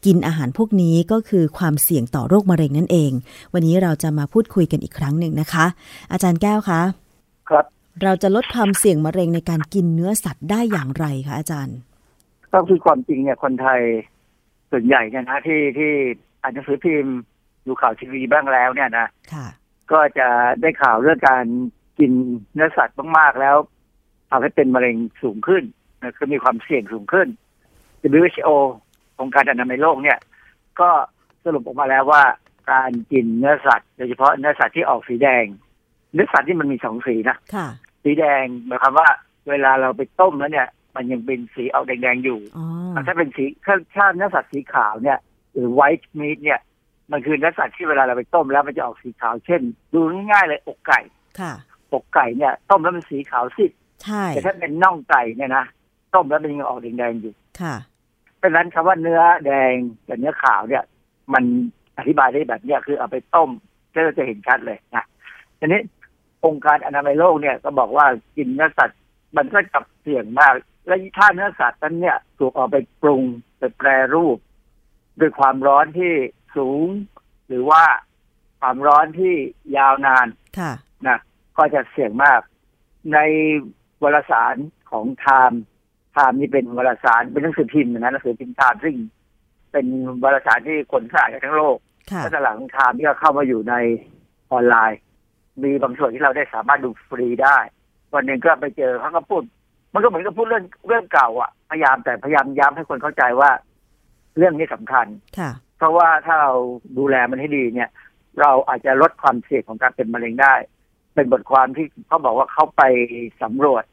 [0.06, 3.12] กินอาหารพวกนี้ก็คือความเสี่ยงต่อโรคมะเร็งนั่นเอง
[3.54, 5.65] วันนี้เราจะมาพูดคุยกันอีกครั้งหนึ่งนะคะ
[6.12, 6.82] อาจารย์แก้วคะ
[7.50, 7.65] ครับ
[8.04, 11.78] เราจะลดความเสี่ยงมะเร็งในการกินเนื้อสัตว์ได้อย่างไรคะอาจารย์
[12.54, 13.82] ก็คือความจริงเนี่ยคนไทย
[14.71, 15.91] ส่วนใหญ่เนี่ยนะที่ที่
[16.41, 17.17] อ่านหนังสือพิมพ์
[17.65, 19.47] ดูข่าวทีวีบ้างแล้วเนี่ยนะค่ะ
[19.91, 20.28] ก็จะ
[20.62, 21.45] ได้ข่าวเรื่องการ
[22.00, 22.12] กิน
[22.54, 23.56] เนื้อสัตว์มากๆแล้ว
[24.30, 25.63] ทำให้เป็นมะเร็งสูงขึ้น
[26.02, 27.28] นะคือมีความเสี่ยงสูงขึ้น
[28.20, 28.50] WHO
[29.20, 30.20] องค์การอนามัยโลกเนี่ย
[30.80, 30.90] ก็
[31.44, 32.24] สรุปออกมาแล้วว่า
[32.72, 35.46] การกินเนื้อสัตว์โดยเฉพาะเนื้อสัตว์ที่ออกสีแดง
[36.13, 37.68] เนื้อสัตว์ที่มันมีสองสีนะค่ะ
[38.04, 39.10] สีแดงหมายความว่า
[39.50, 45.18] เวลาเราไปต้มแล้วเนี่ย มันยังเป็นสีออกแดงๆอยู่อ๋อถ้าเป็นสีถ้าถ้าเนื้อสัตว์สีขาวเนี่ย
[45.54, 46.60] หรือ white meat เนี่ย
[47.12, 49.62] มันคือเนื้อสัตว์ที่เวลาเราไปต้มแล้วมันจะออกสีขาวเช่น
[49.94, 50.00] ดู
[50.32, 51.00] ง่ายๆเลยอกไก่
[51.40, 51.54] ค่ะ
[51.94, 53.66] อกไก่เนี่ย ต้มแล้วมันสีขาวสิ
[54.04, 55.66] ใช่แต่ถ้าเป็นน่องไก่เนี่ยนะ
[56.14, 57.76] ต้มแล้วมันยังออกแดงๆอยู่ค่ะ
[58.38, 59.74] เพราะฉะนั้นคำว่าเนื้อแดง
[60.08, 60.84] กับเนื้อขาวเนี่ย
[61.34, 61.44] มัน
[61.98, 63.50] อธิบายได้แบบเนี้ยคือเอาไปต้ม
[63.94, 65.06] ก็จะเห็นชัดเลยนะ
[65.60, 65.82] ทีนี้
[66.46, 68.06] องค์การอนามัยโลกเนี่ยก็บอกว่า
[68.38, 69.00] กินเนื้อสัตว์
[69.38, 70.54] มันก็จับเสี่ยงมาก
[70.88, 73.24] และถ้าเนื้อสัตว์นั้นเนี่ยถูกเอาไปปรุง
[73.58, 74.38] ไปแปรรูป
[75.20, 76.14] ด้วยความร้อนที่
[76.58, 76.88] สูง
[77.48, 77.84] หรือว่า
[78.60, 79.34] ความร้อนที่
[79.78, 80.28] ยาวนาน
[80.60, 80.74] ค่ะ
[81.08, 81.18] นะ
[81.58, 82.42] ก็จะเสี่ยงมาก
[83.14, 83.20] ใน
[84.04, 84.56] วารสาร
[84.92, 88.96] ของ Time Time นี่เป็นวารสารเป็นหนังสือพิมพ์นะหนังสือพิมพ์ Time ซึ่ง
[89.72, 89.86] เป็น
[90.24, 91.78] วารสารที่คนขายกันทั้งโลก
[92.12, 93.76] ค่ะแล้วหลัง Time ที่ก็เข้ามาอยู่ใน
[94.52, 95.00] ออนไลน์
[95.64, 97.58] มีบางส่วนที่เราได้สามารถดูฟรีได้
[98.14, 99.42] วันหนึ่งก็ไปเจอเขาก็พูด
[99.94, 103.52] มันก็เหมือนกับพูดเรื่องเรื่องเก่าอะพยายามแต่พยายามย้ำให้คนเข้าใจว่า
[104.38, 105.08] เรื่องนี้สำคัญ
[105.38, 106.52] ค่ะเพราะว่าถ้าเรา
[106.98, 107.90] ดูแลมันให้ดีเนี่ย
[108.40, 110.54] เราอาจจะลดความเสี่ยงของการเป็นมะเร็งได้
[111.17, 112.84] เป็นบทความที่เขาบอกว่าเขาไป
[113.41, 113.84] สำรวจ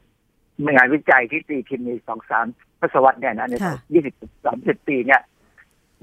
[0.75, 2.45] งานวิจัยที่ตีพิมพ์ในสองสาม
[2.79, 4.15] ทศวรรษเนี่ยนะในค่ะยี่สิบ
[4.45, 5.21] สามสิบปีเนี่ย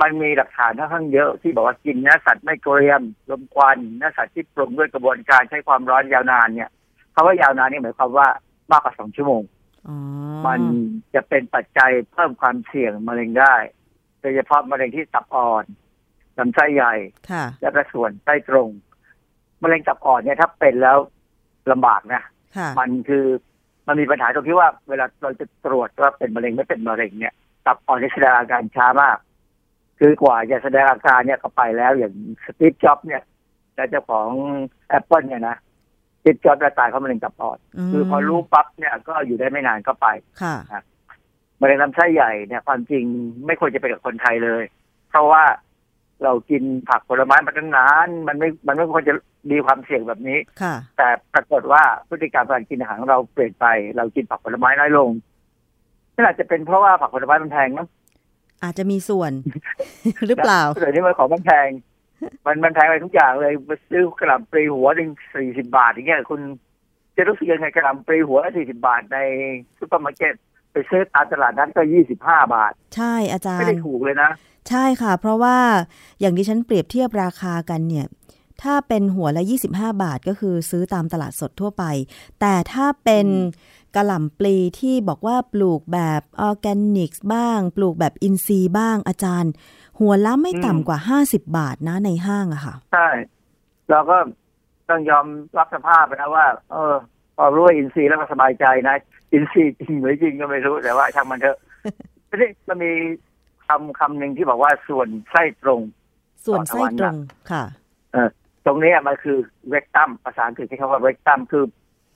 [0.00, 6.70] มันมีหลักฐานค่อนข้างเยอะที่บอกว่ากินเนื้อสัตว์ไม่เกรียมลมควันเนื้อสัตว์ที่ปรุงด้วยกระบวนการใช้ความร้อนยาวนานเนี่ย
[7.14, 8.28] คำว่ายาวนานนี่หมายความว่า
[8.70, 9.42] มากกว่าสองชั่วโมง
[9.88, 9.96] อ๋อ
[10.46, 10.60] มัน
[11.14, 13.54] จะเป็นปัจจัยเพิ่มความเสี่ยงมะเร็งได้
[14.20, 15.64] โดยเฉพาะมะเร็งที่ตับอ่อน
[16.38, 16.94] ลำไส้ใหญ่
[17.30, 18.68] ค่ะและก็ส่วนใต้ตรง
[19.62, 20.98] มะเร็งตับอ่อนเนี่ยถ้าเป็นแล้ว
[21.72, 22.22] ลำบากนะ
[22.56, 23.24] ค่ะมันคือ
[23.86, 27.34] มันมีปัญหาตรงที่ว่าเวลาเราจะตรวจว่าเป็นมะเร็งไม่เป็นมะเร็งเนี่ย
[27.66, 29.16] ตับอ่อนจะแสดงอาการช้ามาก
[29.98, 32.12] คือกว่าจะแสดงอาการเนี่ยก็ไปแล้วอย่าง
[32.44, 33.22] สตีฟจ็อบส์เนี่ย
[33.74, 34.28] และเจ้าของ
[34.98, 35.56] Apple เนี่ยนะ
[36.24, 37.58] ติดจอประตายเขามะเร็งตับอ่อน
[37.92, 40.06] คือพอรู้ปั๊บเนี่ยก็อยู่ได้ไม่นานก็ไป
[40.42, 40.56] ค่ะ
[41.60, 43.04] มะเร็งลำไส้ใหญ่เนี่ยความจริง
[43.46, 44.62] ไม่ควรจะเป็นกับคนไทยเลย
[45.10, 45.44] เพราะว่า
[46.22, 49.14] เรากินผักผลไม้มาตั้งนาน มันไม่มันไม่ควรจะ
[49.50, 53.66] มีความเสี่ยงแบบนี้ค่ะแต่ปรากฏว่าพฤติกรรมการกินอาหารของเราเปลี่ยนไป
[53.96, 55.10] เรากินผักผลไม้น้อยลง
[56.14, 57.86] นี่อาจจะเป็นเพราะว่าผักผลไม้มันแพงมั้ง
[58.62, 59.32] อาจจะมีส่วน
[60.26, 61.68] หรือเปล่าเดี๋ยวนี้มันของมันแพง
[62.46, 66.40] มันมันแพงไปทุกอย่างเลยไปซื้อกะหล่ำปลีหัวหนึ่งสี่สิบบาทอย่างเงี้ยคุณ
[67.16, 69.18] จะรู้สึกยังไงกะหล่ำปลีหัวสี่สิบบาทใน
[69.78, 70.34] ซุปเปอร์มาร์เก็ต
[70.72, 74.30] ไปซื้อตามตลาดนั้นก็ยี่สิบห้าบาท ใช่อาจารย์ไม่ได้ถูกเลยนะ
[74.68, 75.56] ใช่ค่ะ เพราะว่า
[76.20, 78.06] อย่างที่ฉันเปรียบเทียบราคากันเนี่ย
[78.62, 79.42] ถ้าเป็นหัวละ
[79.72, 81.84] 25 บาทก็คือซื้อตามตลาดสดทั่วไป
[82.40, 83.26] แต่ถ้าเป็น
[83.96, 89.52] กระหล่ำปลีที่บอกว่าปลูกแบบออร์แกนิกบ้าง ปลูกแบบอินทรีย์บ้างอาจารย์
[89.98, 93.08] หัวละไม่ต่ำกว่า 50 บาทนะในห้างอะค่ะ ใช่
[93.90, 94.16] เราก็
[94.88, 95.26] ต้องยอม
[95.58, 96.94] รับสภาพไปนะว่า เออ
[97.36, 98.96] พอรู้ว่าอินทรีย์แล้วก็สบายใจนะ
[99.32, 101.58] อินทรีย์จริงหรือจริงก็ไม่รู้แต่ว่าช่างมันเถอะ
[102.28, 102.92] ทีนี้มันมี
[103.66, 105.80] คำคำหนึ่งที่บอกว่าส่วนไส้ตรง
[106.46, 107.16] ส่วนไส้ตรง
[107.50, 107.64] ค่ะ
[108.12, 108.28] เออ
[108.66, 109.36] ตรงเนี้ยมันคือ
[109.68, 111.64] เรกตัมภาษาอังกฤษที่คำว่าเรกตัมคือ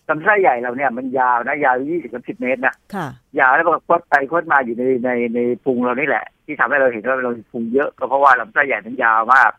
[0.09, 3.07] ลำไส้ใหญ่เราเนี่ยมันยาวนะยาวยี่สิบสิบเมตรนะค่ะ
[3.41, 9.53] ยาวแล้วก็คดไปคดมาอยู่ในในในพุงเรานี่แหละ ที่ทำให้เราเห็นว่าเรามีพุงเยอะก็เพราะว่าลำไส้ใหญ่มันยาวมาก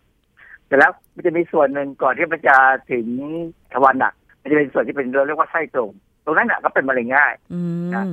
[0.68, 2.56] แต่แล้วมันจะมีส่วนหนึ่งก่อนที่มันจะ
[2.92, 3.06] ถึง
[3.74, 5.92] ทวารหนักมันจะเป็นส่วนที่เป็นเราเรียกว่าไส้ตรง
[6.26, 7.62] ตรงนั้นน่ะก็เป็นมะเร็งง่ายอื
[8.08, 8.12] ม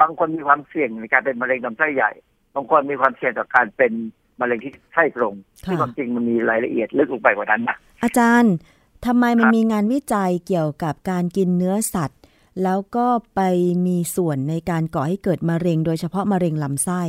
[0.00, 2.10] บางคนมีความเสี่ยงในการเป็นมะเร็งลำไส้ใหญ่
[2.54, 3.92] บางคนมีความเสี่ยงต่อการเป็น
[4.40, 5.34] มะเร็งที่ไส้ตรง
[5.66, 8.54] ค่ะที่ความจริงมันมีรายละเอียดลึกลงไปกว่านั้นนะอาจารย์
[9.06, 12.20] ทำไมมันครับมีงานวิจัยเกี่ยวกับการกินเนื้อสัตว์
[12.62, 13.40] แล้วก็ไป
[13.86, 17.02] มีส่วนในการก่อให้เกิดมะเร็ง โดยเฉพาะมะเร็งลำไส้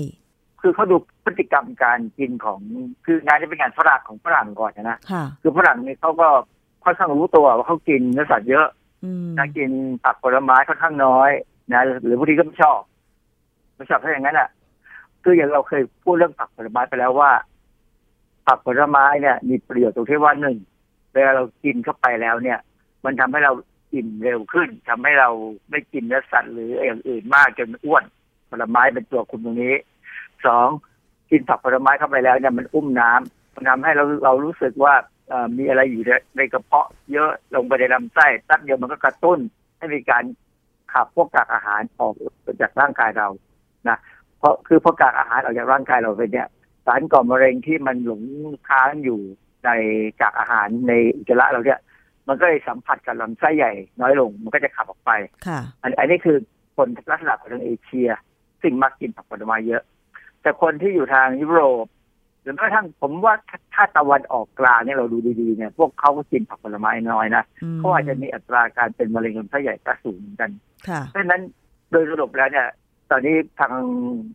[0.61, 2.59] คือเขาดูพฤติกรรมการกินของ
[3.05, 6.27] คืองานที่เป็นงานฝรั่งของฝรั่งก่อนนะค่ะคือฝรั่งนี่เขาก็
[6.83, 8.67] ค่อนข้างรู้ตัวว่าเขากินเนื้อสัตว์เยอะ
[9.03, 9.69] อืมนะกิน
[10.03, 11.29] ผักผลไม้ค่อนข้างน้อย
[11.71, 12.79] นะหรือบางทีก็ไม่ชอบ
[13.75, 14.47] ไม่ชอบถ้าอย่างนั้นอะ
[15.23, 17.31] คืออย่างเราเคยพูดเรื่องผักผลไม้ไปแล้วว่า
[18.47, 20.57] ผักผลไม้เนี่ย มีประโยชน์ตรงที่ว่าหนึ่ง
[21.13, 22.59] เวลาเรากินเข้าไปแล้วเนี่ย
[23.05, 23.53] มันทำให้เรา
[23.93, 25.29] อิ่มเร็วขึ้นทำให้เรา
[25.69, 28.03] ไม่กินเนื้อสัตว์หรืออย่างอื่นมากจนอ้วน
[28.49, 29.75] ผลไม้เป็นตัวคุมตรงนี้
[30.45, 30.67] สอง
[31.31, 34.93] กินผักผลไม้เข้าไปแล้วเนี่ยมันอุ้มน้ำมันทำให้เราเรารู้สึกว่า
[35.57, 36.03] มีอะไรอยู่
[36.37, 39.39] ในกระเพาะเยอะลงไปในลำไส้แป๊บเดียวมันก็กระตุ้น
[39.77, 40.23] ให้มีการ
[40.93, 42.13] ขับพวกกากอาหารออก
[42.61, 43.27] จากร่างกายเรา
[43.87, 43.97] นะ
[44.39, 46.47] เพราะคือพวกกากอาหารออกจากร่างกายเราไปเนี่ย
[46.85, 48.21] สารก่อมะเร็งที่มันหลง
[48.67, 49.19] ค้างอยู่
[49.65, 49.69] ใน
[50.21, 51.79] กากอาหารในอุจจาระเราเนี่ย
[52.27, 53.71] มันก็เลยสัมผัสกับลำไส้ใหญ่
[54.01, 55.11] น้อยลง มันก็จะขับออกไป
[55.47, 56.37] ค่ะอันอันนี้คือ
[56.75, 58.09] คนลักษณะของทางเอเชีย
[58.61, 59.83] ซึ่งมักกินผักผลไม้เยอะ
[60.41, 61.85] แต่คนที่อยู่ทางยุโรป
[62.41, 70.49] หรือแม้กระทั่งผมว่าถ้าถ้าตะวันออกกลางเนี่ยเราดูดีๆเนี่ยพวกเขาก็กินผักผลไม้น้อยนะอืมเขาอาจจะมีอัตราการเป็นมะเร็งลำไส้ใหญ่ก็สูงเหมือนกัน
[70.87, 71.41] ค่ะเพราะฉะนั้น
[71.91, 72.67] โดยสรุปแล้วเนี่ย
[73.11, 73.73] ตอนนี้ทาง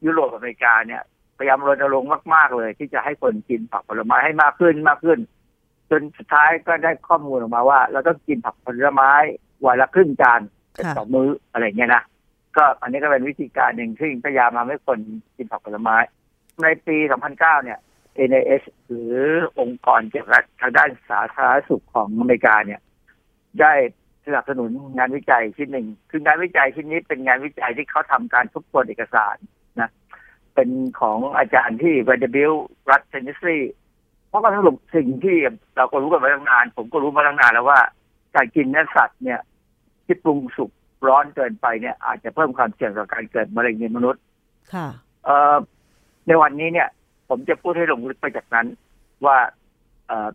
[0.05, 1.03] ยุโรปอเมริกาเนี่ย
[1.39, 5.19] พยายามรณรงค์มาก ๆ เลย ที่จะให้คนกินผักผลไม้ให้มากขึ้นมากขึ้น
[5.91, 9.13] จนสุดท้ายก็ได้ข้อมูลออกมาว่า เราต้องกินผักผลไม้
[9.65, 10.41] วันละครึ่งจาน
[10.77, 12.03] ค่ะต่อมื้ออะไรเงี้ยนะ
[12.57, 14.99] ก็อันนี้ก็เป็นวิธีการหนึ่งที่พยายามทำให้คน
[15.37, 15.97] กินผักผลไม้
[16.63, 16.97] ในปี
[17.31, 17.79] 2009 เนี่ย
[18.29, 19.15] NIH หรือ
[19.61, 22.81] องค์กรเกี่ยวกับทางด้านสาธารณสุขของอเมริกาเนี่ย
[23.61, 23.73] ได้
[24.27, 29.37] สนับสนุนงานวิจัยชิ้นหนึ่ง คืองานวิจัยชิ้นนี้เป็นงานวิจัยที่เขาทำการทบทวนเอกสาร
[29.81, 29.91] นะ
[30.55, 30.69] เป็น
[31.01, 32.59] ของอาจารย์ที่ Vanderbilt
[32.91, 33.57] รัฐเทนเนสซี
[34.29, 35.37] เพราะว่าสรุปสิ่งที่
[35.77, 37.81] เราก็รู้กันมาตั้งนาน ผมก็รู้มาตั้งนานแล้วว่า
[38.35, 39.41] การกินเนื้อสัตว์เนี่ย
[40.05, 40.71] ที่ปรุงสุก
[41.07, 44.23] ร้อนเกินไปเนี่ย อาจจะเพิ่มความเสี่ยงต่อการเกิดมะเร็งในมนุษย์
[44.73, 44.87] ค่ะ
[45.25, 45.57] เอ่อ
[46.27, 46.89] ในวันนี้เนี่ย
[47.29, 48.67] ผมจะพูดให้ลงลึกไปจากนั้น
[49.27, 49.37] ว่า
[50.07, 50.29] เอ่อ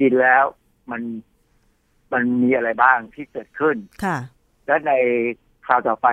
[0.00, 0.44] กินแล้ว
[0.90, 1.02] มัน
[2.12, 4.16] มันมีอะไรบ้างที่เกิดขึ้น ค่ะ
[4.66, 4.92] และใน
[5.66, 6.08] คราวต่อไป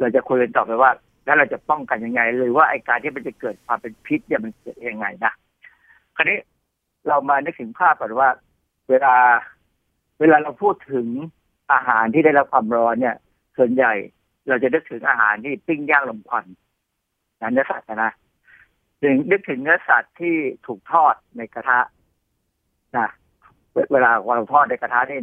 [0.00, 0.90] เราจะคุยกันต่อไปว่า
[1.24, 5.32] แล้วเราจะป้องกันยังไงหรือว่าไอการที่มันจะเกิดความเป็นพิษเนี่ยมันเกิดยังไงนะ
[6.16, 6.38] คราวนี้
[7.08, 8.30] เรามานึกถึงภาพก่อนว่า
[8.90, 9.14] เวลา
[10.20, 11.06] เวลาเราพูดถึง
[11.72, 13.16] อาหารที่ได้รับความร้อนเนี่ย
[13.56, 13.92] ส่วนใหญ่
[14.48, 16.44] เราจะนึกถึงอาหารที่ปิ้งย่างลมควัน
[17.40, 18.12] นะเนื้อสัตว์นะนะ
[19.02, 20.34] ถึงนึกถึงเนื้อสัตว์ที่
[20.66, 21.80] ถูกทอดในกระทะ
[22.96, 23.08] นะ
[23.72, 25.20] เวเวลาเราทอดในกระทะนี่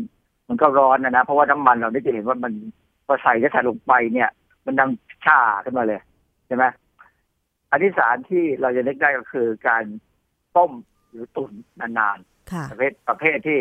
[0.47, 2.53] มันก็ร้อนนะนะเพราะว่าน้ำมันเราได้จะเห็นว่ามัน
[3.05, 4.29] พอใส่เนื้อสัตว์ลงไปเนี่ย
[4.65, 4.89] มันดัง
[5.25, 6.01] ชาขึ้นมาเลย
[6.47, 6.65] ใช่ไหม
[7.71, 9.83] อันที่สามที่เราจะนึกได้ก็คือการ
[10.55, 10.71] ต้ม
[11.09, 13.59] หรือตุ๋นนานๆค่ะประเภทประเภทที่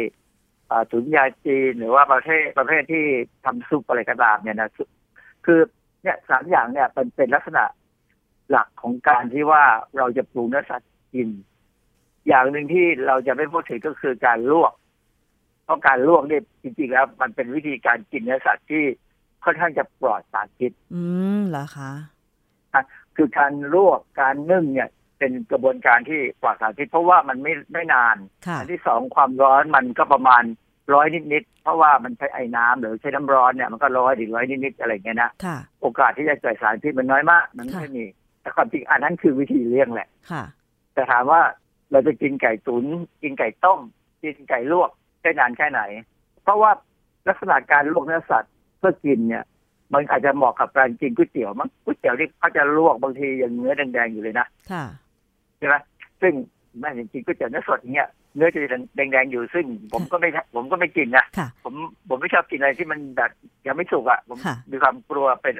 [0.69, 3.05] เอ่อตุ๋นยาจีนหรือว่าประเภทประเภทที่
[3.45, 4.89] ทำซุปอะไรก็ตามเนี่ยนะซุป
[5.47, 5.61] คือ
[6.03, 7.65] เนี่ยสามอย่างเนี่ยเป็นเป็นลักษณะ
[8.51, 9.63] หลักของการที่ว่า
[9.97, 11.29] เราจะปรุงเนื้อสัตว์กิน
[12.29, 14.73] อย่างหนึ่งที่เราจะไม่พูดถึงก็คือการลวก
[15.65, 18.85] เพราะการลวกเนี่ยจริงๆแล้ว มันเป็นวิธีการกินเนื้อสัตว์ที่
[19.45, 21.03] ค่อนข้างจะปลอดสารพิษ อื
[21.39, 21.93] มเหรอคะ
[23.17, 24.89] คือการลวกการนึ่งเนี่ย
[25.19, 28.17] เป็นกระบวนการที่ปลอดสารพิษเพราะว่ามันไม่ไม่นาน
[28.47, 30.43] ค่ะอันที่สองความร้อนมันก็ประมาณ
[30.95, 38.05] ร้อยนิดๆเพราะว่ามันใช้ไอ้น้ำหรือใช้น้ำร้อนเนี่ยมันก็ร้อยถึงร้อยนิดๆอะไรอย่างเงี้ยนะค่ะโอกาสที่จะเกิดสารพิษมันน้อยมาก มันไม่ค่ะค่อยมี
[38.41, 40.45] แต่ความจริงอันนั้นคือวิธีเลี่ยงแหละค่ะ
[40.95, 41.41] แต่ถามว่า
[41.93, 42.85] เราจะกินไก่ตุน
[43.23, 43.81] กินไก่ต้ม
[44.23, 44.91] กินไก่ลวก
[45.23, 45.81] ได้นานแค่ไหน
[46.43, 46.71] เพราะว่า
[47.29, 49.45] ลักษณะการลวกเนื้อสัตว์เพื่อกินเนี่ย
[49.93, 54.85] มันอาจจะเหมาะกับการกินก๋วยเตี๋ยวมั้งก๋วยเตี๋ยวที่เขาจะลวกบางทียังเนื้อแดงๆอยู่เลยนะค่ะ
[55.59, 55.75] ใช่ไหม
[56.21, 56.33] ซึ่ง
[56.81, 58.61] แม่จริงๆก๋วยเตี๋ยวเนื้อสดเนี่ยเนื้อจะ
[58.97, 61.75] แดงๆอยู่ซึ่ง ผมก็ไม่ผมก็ไม่กินนะค่ะผม
[62.09, 63.31] ผมไม่ชอบกินอะไรที่มันแบบ
[63.67, 65.55] ยังไม่สุกอะผมค่ะมีความกลัวเป็น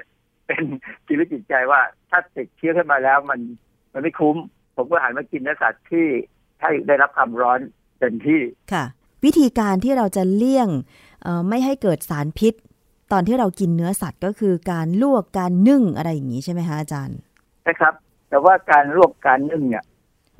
[0.47, 0.63] เป็น
[1.07, 3.39] ชีวิตจิตใจว่าถ้าติดเชื้อขึ้นมาแล้วมัน
[3.93, 4.37] มันไม่คุ้ม
[4.79, 6.05] ผมก็หันมากินเนื้อสัตว์ที่
[6.61, 7.59] ให้ได้รับความร้อน
[7.99, 8.41] เต็มที่
[8.73, 8.85] ค่ะ
[9.25, 10.69] วิธีการที่เราจะเลี่ยง
[11.23, 12.53] เอ่อไม่ให้เกิดสารพิษ
[13.11, 17.17] ตอนที่เรากินเนื้อสัตว์ก็คือการลวกการนึ่งอะไรอย่างนี้ใช่ไหมคะอาจารย์
[17.67, 17.93] นะครับ
[18.29, 19.83] แต่ว่าการลวกการนึ่งเนี่ย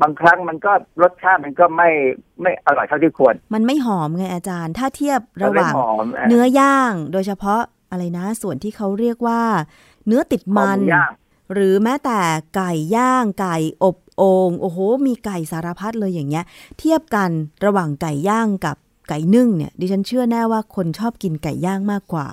[0.01, 0.71] บางครั้งมันก็
[1.01, 1.89] รสชาติมันก็ไม่
[2.41, 7.61] ไม่อร่อยเท่าที่ควร มันไม่หอมไงอาจารย์ ถ้าเทียบระหว่างมันไม่หอมเนื้อย่างโดยเฉพาะ
[7.91, 9.41] อะไรนะ ส่วนที่เขาเรียกว่า
[10.07, 11.11] เนื้อติดคอมัหนมูย่าง
[11.53, 12.19] หรือแม้แต่
[12.55, 16.45] ไก่ย่างไก่อบ โองโอ้โห มีไก่สารพัดเลยอย่างเงี้ย
[16.79, 17.29] เทียบกัน
[17.65, 18.77] ระหว่างไก่ย่างกับ
[19.09, 22.27] ไก่นึ่งเนี่ยดิฉันเชื่อแน่ว่าคนชอบกินไก่ย่างมากกว่า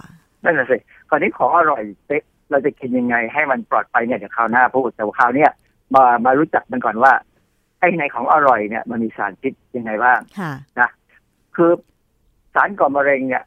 [0.44, 0.76] นั่นแหละสิ
[1.08, 5.50] คราวนี้ของอร่อยเป๊ะเราจะกินยังไงให้มันปลอดภัยเนี่ยเดี๋ยวคราวหน้าพูดแต่ว่าคราวเนี้ย
[5.94, 7.12] มามารู้จักมันก่อนว่า
[7.80, 10.90] ไอ้ในของอร่อยเนี่ย มันมีสารพิษยังไงบ้างค่ะนะ
[11.56, 11.70] คือ
[12.54, 13.44] สารก่อมะเร็งเนี่ย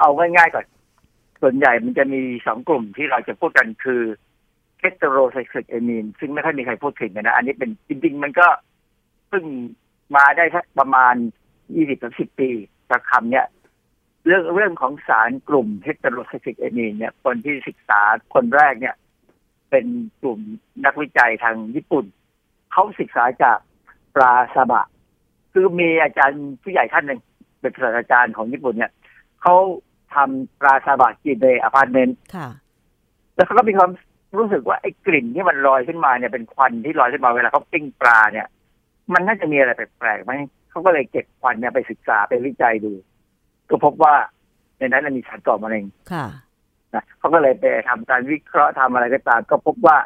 [0.00, 0.64] เอาง่ายๆก่อน
[1.42, 4.02] ส่วนใหญ่มันจะมีสองกลุ่มที่เราจะพูดกันคือ
[4.80, 8.46] เ e สเตอโรไซคลิกเอมีนซึ่งไม่ค่อยมีใครพูดถึงกันนะอันนี้เป็นจริง ๆ มันก็
[9.28, 9.44] เพิ่ง
[10.16, 11.14] มาได้สักประมาณ
[11.76, 12.50] ยี่สิบถึงสิบปี
[12.90, 13.46] จากคำเนี่ย
[14.26, 18.00] เรื่องเรื่องของสารกลุ่มเ e สเตอโรไซคลิกเอมีนเนี่ยคนที่ศึกษา
[18.34, 18.94] คนแรกเนี่ย
[19.70, 19.86] เป็น
[20.20, 20.40] กลุ่ม
[20.84, 22.04] นักวิจัยทางญี่ปุ่น
[22.72, 23.58] เขาศึกษาจาก
[24.14, 24.86] ปลาซาบะ
[25.52, 27.20] คือมีอาจารย์ผู้ใหญ่ท่านหนึ่ง
[27.60, 28.92] เป็นศาสตราจารย์ของญี่ปุ่นเนี่ย
[29.42, 29.56] เขา
[30.14, 32.48] ทำปลาซาบะกินในอพาร์ตเมนต์ค่ะ
[33.34, 33.90] แล้วเขาก็มีความ
[34.38, 38.46] รู้สึกว่าไอ้กลิ่นที่มันลอยขึ้นมาเนี่ยเป็นควันที่ลอยขึ้นมาเวลาเขาปิ้งปลาเนี่ย
[39.12, 40.32] มันน่าจะมีอะไรแปลกๆไหม
[40.70, 42.92] เขาก็เลยเก็บควันเนี่ยไปศึกษาไปวิจัยดู
[43.68, 44.14] ก็พบว่า
[44.78, 46.26] ในนั้นนะมีสารก่อมะเร็งค่ะ
[46.94, 49.96] นะเขาก็เลยไปทำการวิเคราะห์ทำอะไรก็ตามก็พบว่า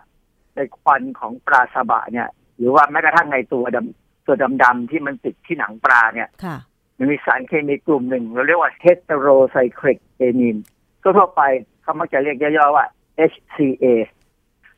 [0.55, 6.57] ในควันของปลาซาบะเนี่ย หรือว่าแม้กระทั่งในตัวดำตัวดำๆที่มันติดที่หนังปลาเนี่ยค่ะ
[6.99, 10.57] มันมีสารเคมีกลุ่มหนึ่ง เราเรียกว่าเฮตโรไซคลิกเอมีน
[11.03, 11.43] ทั่วๆไป
[11.83, 12.87] เขามักจะเรียกย่อๆว่า
[13.33, 13.85] HCA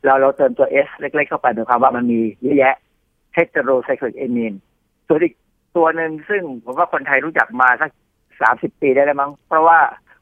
[0.07, 2.75] เราเราเติมตัว S เล็ก ๆ เข้าไปหมายความว่ามันมีเยอะแยะ
[3.33, 4.53] เฮตโรไซคลิกเอมีน
[5.07, 5.33] ส่วนอีก
[5.75, 7.91] ตัวหนึ่งซึ่งผมว่าคนไทยรู้จักมาสัก
[8.41, 9.79] สามสิบปีได้แล้วมั้ง เพราะว่า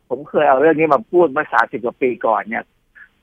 [0.09, 2.63] ผมเคยเอาเรื่องนี้มาพูดเมื่อสามสิบกว่าปีก่อนเนี่ย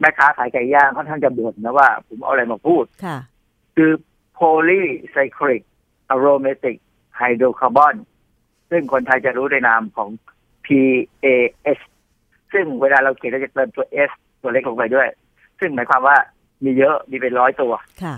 [0.01, 3.19] แม่ค้าขายไก่ย่างค่อนข้างจะบ่นนะว่า ผมเอาอะไรมาพูดค่ะ
[3.77, 3.91] คือ
[4.39, 5.63] polycyclic
[6.15, 6.77] aromatic
[7.21, 7.95] hydrocarbon
[8.71, 10.09] ซึ่งคนไทยจะรู้ในนามของ
[10.67, 11.83] PAH
[12.53, 14.11] ซึ่งเวลาเราเขียนเราจะเติมตัว S
[14.43, 15.09] ตัวเล็กลงไปด้วย
[15.61, 16.17] ซึ่งหมายความว่า
[16.65, 18.17] มีเยอะมีเป็นร้อยตัวค่ะ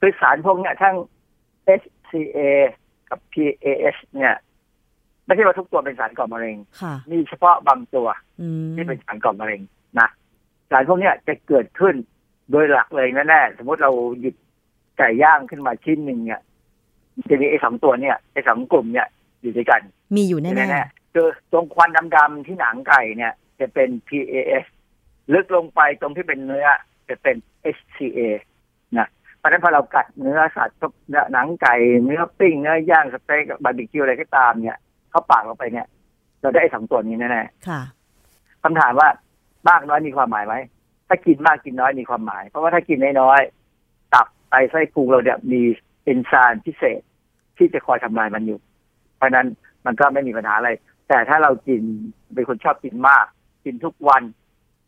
[0.00, 0.96] คือสารพวกเนี้ยทั้ง
[1.80, 2.38] HCA
[3.10, 4.34] กับ PAH เนี่ย
[5.24, 8.06] ไม่ใช่ว่าทุกตัวเป็นสารก่อมะเร็งค่ะมีเฉพาะบางตัว
[8.40, 9.60] อืมที่เป็นสารก่อมะเร็ง
[9.98, 10.08] นะ
[10.70, 11.94] สารพวกเนี้ยจะเกิดขึ้น
[12.50, 14.34] โดยหลักเลยแน่ๆสมมติเราหยิบ
[14.98, 16.40] ไก่ย่างขึ้นมาชิ้นหนึ่งเนี่ย
[17.14, 19.08] มันจะมีไอ้สองตัวเนี่ยไอ้สองกลุ่มเนี่ย
[19.40, 19.80] อยู่ด้วยกัน
[20.16, 24.64] มีอยู่แน่แน่ๆคือตรงควันดำๆที่หนังไก่เนี่ย จะเป็น PAS
[25.34, 26.66] ลึกลงไปตรงที่เป็นเนื้อ
[27.10, 27.36] จะเป็น
[27.76, 28.20] HCA
[28.98, 34.78] นะเพราะฉะนั้นพอเรากัดเนื้อสัตว์ทุกเนื้อหนังไก่เนื้อปิ้งเนื้อย่างสเต็กบาร์บีคิวอะไรก็ตามเนี่ย
[35.10, 35.86] เข้าปากเราไปเนี่ย
[36.40, 37.80] เราได้ไอ้สองตัวนี้แน่ๆค่ะ
[38.62, 39.08] คำถามว่า
[39.68, 40.54] มากน้อยมีความหมายไหม
[41.08, 45.62] ถ้ากินมากกินน้อยมีความหมาย เพราะว่าถ้ากินน้อยๆตับไตไส้พุงเราเนี่ยมี
[46.04, 47.00] เอนไซม์พิเศษ
[47.56, 48.58] ที่จะคอยทำลายมันอยู่
[49.16, 49.46] เพราะนั้น
[49.86, 50.70] มันก็ไม่มีปัญหาอะไร
[51.08, 51.82] แต่ถ้าเรากิน
[52.34, 53.26] เป็นคนชอบกินมาก
[53.64, 54.22] กินทุกวัน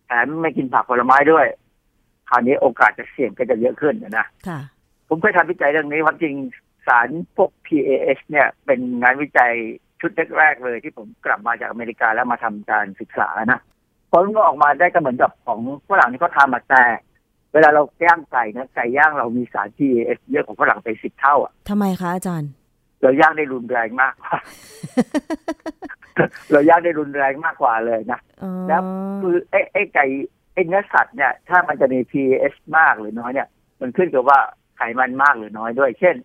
[0.06, 1.46] แถมไม่กินผักผลไม้ด้วย
[2.30, 4.60] คราวนี้โอกาสจะเสี่ยงก็จะเยอะขึ้นนะค่ะ
[5.08, 6.34] ผมเคยทำวิจัยเรื่องนี้ความจริง
[6.86, 9.52] สารพวก PAH เนี่ยเป็นงานวิจัย
[10.00, 13.60] ชุดแรกๆเลยที่ผมกลับมาจากอเมริกาแล้วมาทำการศึกษานะ
[14.12, 16.84] ผลก็ออกมาได้ก็เหมือนกับของฝรั่งที่เขาทำมาแต่
[17.52, 22.50] เวลาเราย่างไก่นะไก่ย่างเรามีสาร PAH เยอะกว่าฝรั่งไปสิบเท่าอะทำไมคะอาจารย์
[23.02, 24.36] เราย่างได้รุนแรงมากกว่า
[26.52, 28.82] เราย่างได้รุนแรงมากกว่าเลยนะอ๋อแล้ว
[29.22, 30.06] คือไอ้ไอ้ไก่
[30.38, 33.48] ไอ้ เนื้อสัตว์เนี่ยถ้ามันจะมี pH มากหรือน้อยเนี่ย
[33.80, 34.38] มันขึ้นกับว่า
[34.76, 36.16] ไขมันมากหรือน้อยด้วย เช่น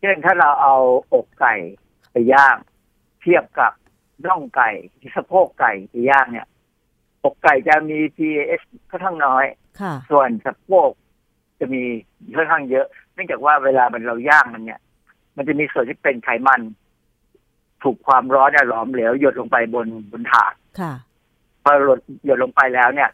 [0.00, 0.76] เช่นถ้าเราเอา
[1.14, 1.54] อกไก่
[2.12, 2.56] ไปย่าง
[3.22, 3.72] p ทียบกับ
[4.26, 6.46] น่องไก่ที่สะโพกไก่ที่ย่างเนี่ย
[7.24, 9.44] อกไก่จะมี PAHs ค่อนข้างน้อย
[9.80, 10.90] ค่ะส่วนสะโพก
[11.60, 11.82] จะมี
[12.36, 14.80] ค่อนข้างเยอะ เนื่องจากว่าเวลามันเราย่างมันเนี่ย
[15.36, 16.60] มันจะมีส่วนที่เป็นไขมัน
[17.82, 20.92] ถูกความร้อนเนี่ยหลอมเหลวหยดลงไปบนบนถาดค่ะ
[21.62, 23.10] พอหยดหยดลงไปแล้วเนี่ย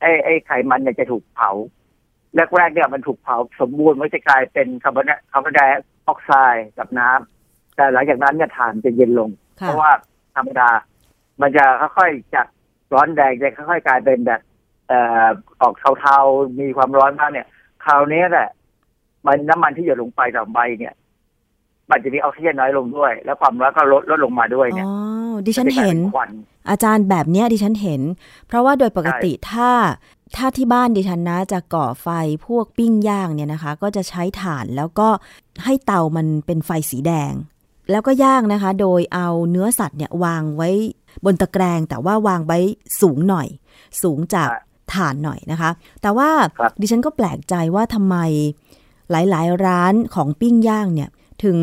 [0.00, 1.50] ไอ้ไอ้ไขมันเนี่ยจะถูกเผา
[2.56, 5.60] แรกๆเนี่ยมันถูกเผาสมบูรณ์มันจะกลายเป็นคาร์บอนคาร์บอนได
[6.06, 9.30] ออกไซด์กับน้ำแต่หลังจากนั้นเนี่ยถ่านจะเย็นลง
[9.60, 9.92] ค่ะเพราะว่า
[10.36, 10.70] ธรรมดา
[11.40, 11.64] มันจะ
[11.98, 12.46] ค่อยๆจาก
[12.94, 14.40] ร้อนแดงจะค่อยๆกลายเป็นแบบ
[14.88, 15.28] เอ่อ
[15.62, 17.46] ออกเทาๆมีความร้อนมากเนี่ย
[17.84, 18.48] คราวนี้แหละ
[19.26, 20.94] มันน้ำมันที่หยดลงไปต่อใบเนี่ย
[21.90, 24.92] มันจะมีออกซิเจนน้อยลงด้วย แล้วความร้อนก็ลดลดลงมาด้วยเนี่ยอ๋
[25.32, 26.30] อดิฉันเห็นมัจะกลายป็ควัน
[26.70, 28.02] อาจารย์แบบเนี้ยดิฉันเห็น
[28.46, 29.70] เพราะว่าโดยปกติถ้า
[30.36, 32.08] ถ้าที่บ้านดิฉันนะจะก่อไฟ
[32.46, 35.08] พวกปิ้งย่างเนี่ยนะคะ ก็จะใช้ถ่านแล้วก็
[35.64, 37.32] ให้เตามันเป็นไฟสีแดง
[37.90, 40.70] แล้วก็ย่างนะคะ โดยเอาเนื้อสัตว์เนี่ยวางไว้
[41.24, 42.58] บนตะแกรงแต่ว่าวางไว้
[43.00, 43.48] สูงหน่อย
[44.02, 44.62] สูงจากครับ
[44.94, 45.70] ถ่านหน่อยนะคะ
[46.02, 48.16] แต่ว่าครับดิฉันก็แปลกใจว่าทำไม
[49.10, 51.08] หลาย ๆ ร้านของปิ้งย่างเนี่ย
[51.44, 51.58] ถึง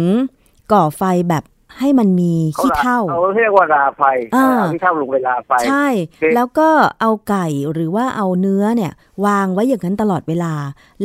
[0.72, 1.44] ก่อไฟแบบ
[1.80, 4.04] ให้มันมีขี้เถ้าเขาเรียกว่าราไฟ
[4.36, 5.88] อ่าเอาขี้เท่าลงเวลาไฟ ใช่
[6.22, 6.70] คือแล้วก็
[7.02, 8.92] เอาไก่หรือว่าเอาเนื้อเนี่ย
[9.26, 10.54] วางไว้อย่างนั้นตลอดเวลา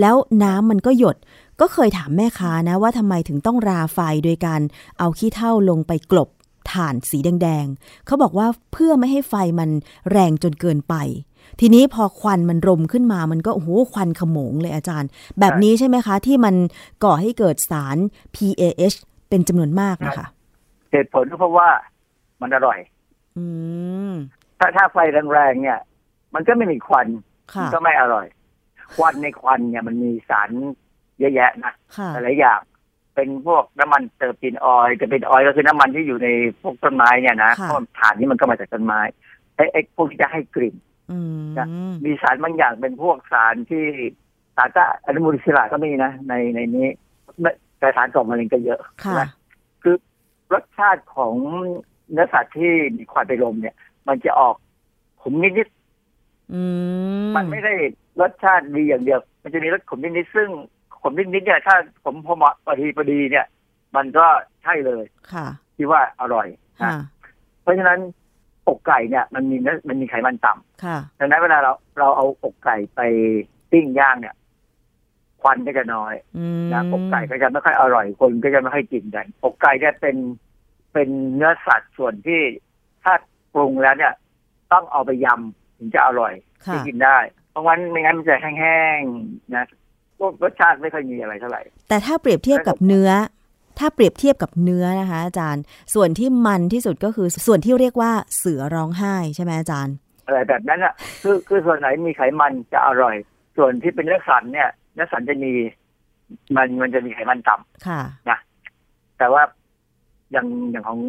[0.01, 1.17] แล้วน้ำมันก็หยด
[1.61, 4.61] ก็เคยถามแม่ค้านะว่าทำไมถึงต้องราไฟโดยการ
[4.99, 6.29] เอาขี้เถ้าลงไปกลบ
[6.73, 9.71] ถ่านสีแดงๆ เขาบอกว่าเพื่อไม่ให้ไฟมัน
[10.11, 10.95] แรงจนเกินไป
[11.61, 15.09] ทีนี้พอควันมันรมขึ้นมามันก็โอ้โหควันขโมงเลยอาจารย์
[15.41, 16.55] แบบนี้ใช่ไหมคะ ที่มัน
[17.05, 17.97] ก่อให้เกิดสาร
[18.35, 18.97] PAH
[19.29, 20.27] เป็นจำนวนมากนะคะ
[20.91, 21.69] เหตุผลก็เพราะว่า
[22.41, 22.79] มันอร่อย
[23.37, 23.45] อื
[24.11, 24.13] ม
[24.59, 24.97] ถ้าถ้าไฟ
[25.33, 25.79] แรงๆเนี่ย
[26.35, 27.07] มันก็ไม่มีควัน
[27.55, 28.27] ค่ะมันก็ไม่อร่อย
[28.95, 30.51] ควันในควันเนี่ยมันมีสาร
[31.19, 32.61] เยอะแยะนะค่ะหลายอย่าง
[33.15, 36.29] เป็นพวกน้ำมัน terpene oil จะเป็น oil ก็คือน้ำมันที่อยู่ใน
[36.61, 39.01] พวกต้นไม้เนี่ยนะค่ะเพราะถ่านนี่มันก็มาจากต้นไม้
[39.57, 40.90] ไอ้ไอ้พวกที่จะให้กลิ่นอื
[41.37, 41.67] มนะ
[42.05, 43.85] มีสารบางอย่างเป็นพวกสารที่
[44.57, 46.89] สารต้านอนุมูลอิสระก็มีนะ ในในนี้
[47.79, 49.27] แต่สารก่อมะเร็งก็เยอะค่ะ
[49.83, 49.97] คือ
[50.53, 51.35] รสชาติของ
[52.11, 53.77] เนื้อสัตว์ที่มีควันไปลมเนี่ย
[54.09, 54.55] มันจะออก
[55.23, 57.75] ขมนิดๆมันไม่ได้
[58.21, 60.49] รสชาติดีอย่างเดียว มันจะมีรสขมนิดๆซึ่ง
[61.03, 63.47] ขมนิดๆเนี่ย ถ้าผมพอเหมาะพอดีพอดีเนี่ย
[63.97, 64.27] มันก็
[64.63, 65.47] ใช่เลย ค่ะ
[65.77, 66.47] ที่ว่าอร่อย
[66.83, 66.93] นะ
[67.63, 67.99] เพราะฉะนั้น
[68.71, 73.01] อกไก่เนี่ยมันมีเนื้อมันมีไขมันต่ำค่ะดังนั้นเวลาเราเราเอาอกไก่ไป
[73.71, 74.35] ปิ้งย่างเนี่ย
[75.43, 80.17] ควันก็จะน้อยอืมนะอกไก่ก็จะไม่ค่อยอร่อยคนก็จะไม่ค่อยกินกันอกไก่เนี่ยเป็น
[80.93, 82.41] เป็นเนื้อสัตว์ส่วนที่
[83.05, 83.15] ถ้า
[83.55, 84.13] ปรุงแล้วเนี่ย
[84.73, 86.33] ต้องเอาไปยำถึงจะอร่อย
[86.67, 87.19] ค่ะที่กินได้
[87.51, 89.65] เพราะงั้นไม่งั้นมันจะแห้งๆนะ
[90.19, 93.11] พวกรสชาติไม่ค่อยมีอะไรเท่าไหร่ แต่ถ้าเปรียบเทียบกับเนื้อ
[93.81, 95.63] ถ้าเปรียบเทียบกับเนื้อนะคะ อาจารย์
[95.95, 99.95] ส่วนที่มันที่สุดก็คือส่วนที่เรียกว่าเสือร้องไห้ใช่ไหมอาจารย์
[100.27, 103.17] อะไรแบบนั้นอะ คือคือส่วนไหนมีไขมันจะอร่อย
[103.57, 105.53] ส่วนที่เป็นเนื้อสันเนี่ยเนื้อสันจะมี
[106.57, 108.01] มันมันจะมีไขมันต่ำค่ะ
[109.19, 109.43] แต่ว่า
[110.33, 111.01] อย่างอย่างของ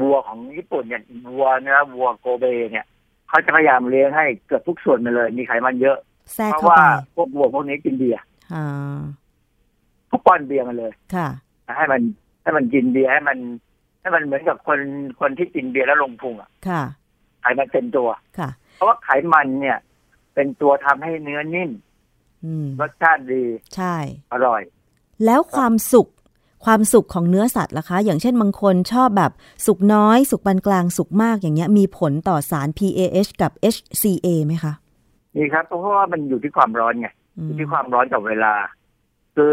[0.00, 1.02] วัวของญี่ปุ่นเนี่ย
[1.36, 2.86] วัวเนื้อวัวโกเบเนี่ย
[3.28, 5.98] เขาจะพยายามเลี้ยงให้เกือบทุกส่วนมาเลย มีไขมันเยอะ
[6.34, 6.82] แทรกเพราะเข้าว่าไป
[7.16, 8.22] พวกวัวพวกนี้กินเบียร์
[8.54, 8.98] อ่า
[10.10, 11.28] ทุกป้อนเบียร์มาเลยค่ะ
[11.76, 12.00] ให้มัน
[12.42, 13.38] ให้มันกินเบียร์ให้มัน
[14.00, 14.78] ให้มันเหมือนกับคน
[15.20, 16.82] คนที่กินเบียร์แล้วลงพุงอะค่ะ
[17.40, 18.08] ไขมันเต็มตัว
[18.38, 19.78] ค่ะ เพราะว่าไขมันเนี่ย
[20.34, 21.70] เป็นตัวทำให้เนื้อนิ่ม
[22.44, 23.44] อืมรสชาติดี
[23.74, 23.94] ใช่
[24.32, 24.62] อร่อย
[25.24, 26.08] แล้วความสุก
[26.64, 29.32] ความสุกของเนื้อสัตว์ล่ะคะ อย่างเช่นบางคนชอบแบบ
[29.66, 34.72] สุกน้อย สุกปานกลางสุกมากอย่างเงี้ย มีผลต่อสาร PAH กับ HCA ไหมคะ
[35.36, 37.08] นี่ครับเพราะว่ามันอยู่ที่ความร้อนไง
[37.38, 38.54] อือยู่มที่ความร้อนกับเวลา
[39.36, 39.52] คือ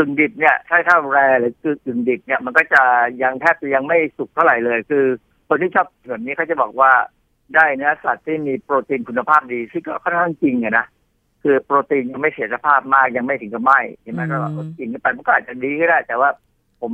[0.00, 2.82] กึ่งดิบเนี่ยถ้าถ้าแรหรืคือกึ่งดิบเนี่ยมันก็จะ
[3.22, 5.04] ยังแทบจะยังไม่สุกเท่าไหร่เลย คือ
[5.48, 6.92] คนที่ชอบแบบนี้เขาจะบอกว่า
[7.54, 10.86] ได้เนื้อสัตว์ที่มีโปรตีนคุณภาพดีซึ่งก็ค่อนข้างจริงอะนะ
[11.42, 13.72] คือโปรตีนยังไม่เสียสภาพมากยังไม่ถึงกับไหม
[14.02, 16.30] ใช่ไหมก็อดกินกันไปมันก็อาจจะดีก็ได้ แต่ว่า
[16.80, 16.92] ผม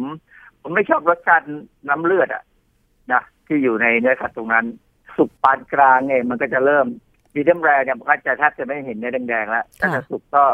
[0.63, 1.47] ผมไม่ชอบรสชาติ
[1.89, 2.43] น้ำเลือดอะ
[3.13, 4.67] นะที่อยู่ในเนื้อสัตว์ตรงนั้น
[5.17, 6.87] สุกปานกลางเนี่ยมันก็จะเริ่ม
[7.35, 10.45] มีเดียมแรเนี่ยมันก็จะแทบจะไม่เห็นเนื้อแดงๆแล้วถ้าจะสุกก็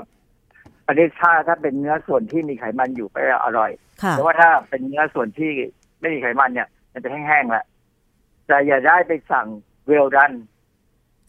[0.87, 3.71] อันนี้ถ้าถ้าเป็นเนื้อส่วนที่มีไขมันอยู่ก็จะอร่อย
[4.03, 5.51] ค่ะแต่ว่าถ้าเป็นเนื้อส่วนที่
[6.01, 7.65] ไม่มีไขมันเนี่ย มันจะแห้งๆแหละ
[8.47, 9.47] แต่อย่าได้ไปสั่ง
[9.89, 10.33] เวลดัน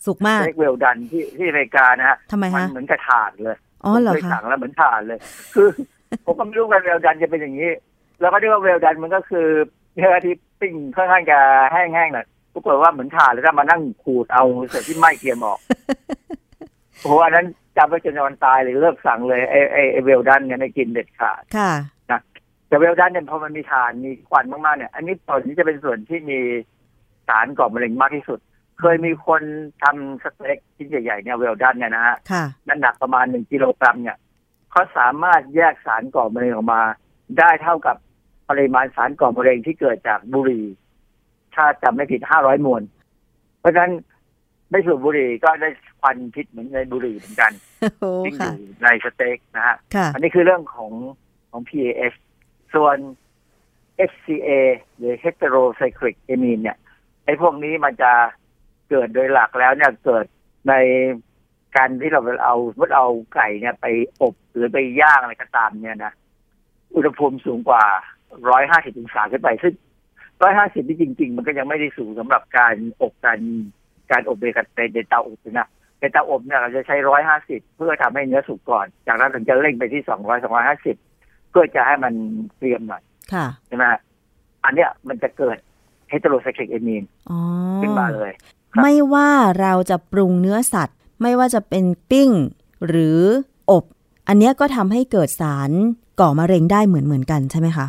[0.06, 5.20] สุกมากเรียกเวลดันที่ที่อเมริกานะฮะทำไมมัคะเหมือนกระถาดเลยอ๋อเหรอผมเคยคะสั่งแล้วเหมือนถาดเลย
[5.56, 5.68] คือ
[6.26, 7.72] ผมก็ไม่รู้ว่าเวลดันจะเป็นอย่างนี้
[8.20, 9.48] แล้วก็เรียกว่าเวลดันมันก็คือ
[9.96, 11.40] เนื้อที่ปิ้งค่อนข้างจะ
[11.72, 15.60] แห้งๆหน่อยปรากฏว่าเหมือนถาดแล้วก็มานั่งขูดเอาเศษที่ไหม้เกรียมออก
[17.04, 17.48] โอ้โหอันนั้น
[17.78, 21.72] จำไว้จนวันตายเลยเลิกสั่งเลยไอ้ไอ้ไอ้เวลดันเนี่ยไม่กินเด็ดขาดค่ะ
[22.08, 22.16] แต่
[22.68, 26.40] แต่เวลดันเนี่ยพอมันมีฐานมีควันมากๆเนี่ย อันนี้ส่วนนี้จะเป็นส่วนที่มี
[27.28, 28.40] สารก่อมะเร็งมากที่สุด
[28.80, 29.42] เคยมีคน
[29.84, 34.18] ทำสเต็กชิ้นใหญ่ๆเนี่ยเวลดันเนี่ยนะฮะค่ะน้ำหนักประมาณหนึ่งกิโลกรัมเนี่ย
[34.72, 36.82] เขาสามารถแยกสารก่อมะเร็งออกมา
[37.40, 37.96] ได้เท่ากับ
[38.50, 40.66] ปริมาณสารก่อมะเร็งที่เกิดจากบุหรี่
[41.56, 42.82] ถ้าจำไม่ผิดห้าร้อยมวล
[43.60, 43.94] เพราะฉะนั้น
[44.72, 45.70] ไม่สูบบุหรี่ก็ได้
[46.04, 47.52] ควันพิษเหมือนในบุหรี่เหมือนกัน
[48.02, 50.92] โอ้ที่อค่ะยู่ในสเต็กนะฮะค่ะอันนี้คือเรื่องของ
[51.50, 52.14] ของ PAS
[52.76, 52.98] ส่วน
[54.12, 54.50] HCA
[54.98, 56.78] หรือ heterocyclic amine เนี่ย
[57.26, 58.12] ไอ้พวกนี้มันจะ
[58.90, 60.26] เกิดโดยหลักแล้วเนี่ยเกิด
[60.70, 60.74] ใน
[61.76, 63.86] การที่เราเอาเมื่อเอาไก่เนี่ยไป
[64.22, 66.14] อบหรือไปย่างอะไรก็ตามเนี่ยนะ
[66.96, 67.84] อุณหภูมิสูงกว่า
[68.42, 69.74] 150องศาขึ้นไป ซึ่ง
[70.30, 73.40] 150ที่จริง ๆ มันก็ยังไม่ได้สูงสำหรับการอบการ
[74.12, 75.68] การอบในกับในเตาอบนะ
[76.04, 76.96] ในเตาอบเนี่ยเราจะใช้
[77.36, 80.44] 150เพื่อทำให้เนื้อสุกก่อน จากนั้นถึงจะเร่งไปที่200
[80.94, 82.14] 250เพื่อจะให้มัน
[82.58, 83.86] เตรียมหน่อยค่ะใช่ไหม
[84.66, 85.58] อันเนี้ยมันจะเกิด
[86.10, 87.40] เฮตโรไซคลิกเอมีนอ๋อ
[87.82, 88.32] ขึ้นมาเลย
[88.74, 89.32] ครับไม่ว่า
[89.62, 92.30] เราจะปรุงเนื้อสัตว์ ไม่ว่าจะเป็นปิ้ง
[92.88, 93.20] หรือ
[93.72, 93.84] อบ
[94.28, 95.72] อันเนี้ยก็ทำให้เกิดสาร
[96.20, 97.88] ก่อมะเร็งได้เหมือนเหมือนๆกันใช่ไหมคะ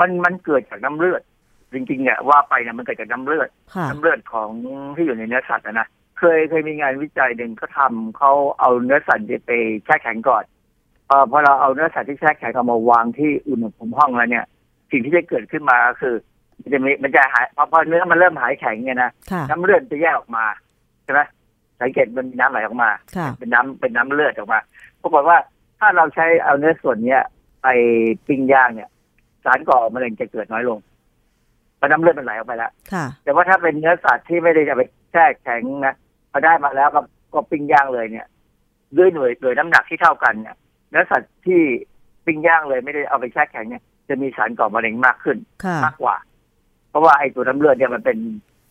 [0.00, 1.22] มันมันเกิดจากน้ำเลือด
[1.72, 4.48] จริงๆเนี่ยว่าไปเนี่ยมันเกิดจากน้ำเลือดค่ะน้ำเลือดของ
[4.96, 5.88] ที่อยู่ในเนื้อสัตว์นะนะ
[6.18, 9.52] เคยเคยมีงานวิจัยหนึ่งเขาทำเขาเอาเนื้อสัตว์ไป
[9.84, 10.44] แช่แข็งก่อน
[11.08, 14.44] เออพอเราเอาเนื้อสัตว์ที่แช่แข็งเอามาวางที่อุณหภูมิห้องแล้วเนี่ย
[14.90, 16.14] สิ่งที่จะเกิดขึ้นมาก็คือ
[16.62, 20.44] มันจะมีมันจะหายพอพอเนื้อมันเริ่มหายแข็งเนี่ยนะค่ะน้ำเลือดจะแยกออกมา
[21.04, 21.20] ใช่ไหม
[21.80, 24.60] สังเกตมันมีน้ำไหลออกมาค่ะเป็นน้ำเป็นน้ำเลือดออกมา
[25.02, 25.38] ปรากฏว่า
[25.78, 27.22] ถ้าเราใช้เอาเนื้อส่วนเนี้ย
[27.62, 27.66] ไป
[28.26, 28.90] ปิ้งย่างเนี่ย
[29.44, 30.78] สารก่อมะเร็งจะเกิดน้อยลง
[31.76, 36.07] เพราะน้ำเลือดมันไหลออกไปแล้วค่ะแต่ว่าถ้าเป็นเนื้อสัตว์ที่ไม่ได้จะไปแช่แข็งนะพ
[36.38, 37.00] อได้มาแล้วก็
[37.34, 38.26] ก็ปิ้งย่างเลยเนี่ย
[38.96, 40.56] ด้วยหน่วยหน่วยน้ำหนักที่เท่ากันเนี่ย
[40.90, 41.60] เนื้อสัตว์ที่
[42.26, 46.16] ปิ้งย่างเลยไม่ได้เอาไปแช่แข็งเนี่ย จะมีสารก่อมะเร็งมากขึ้นค่ะมากกว่า
[46.90, 48.18] เพราะว่าไอ้ตัวน้ำเลือดเนี่ยมันเป็น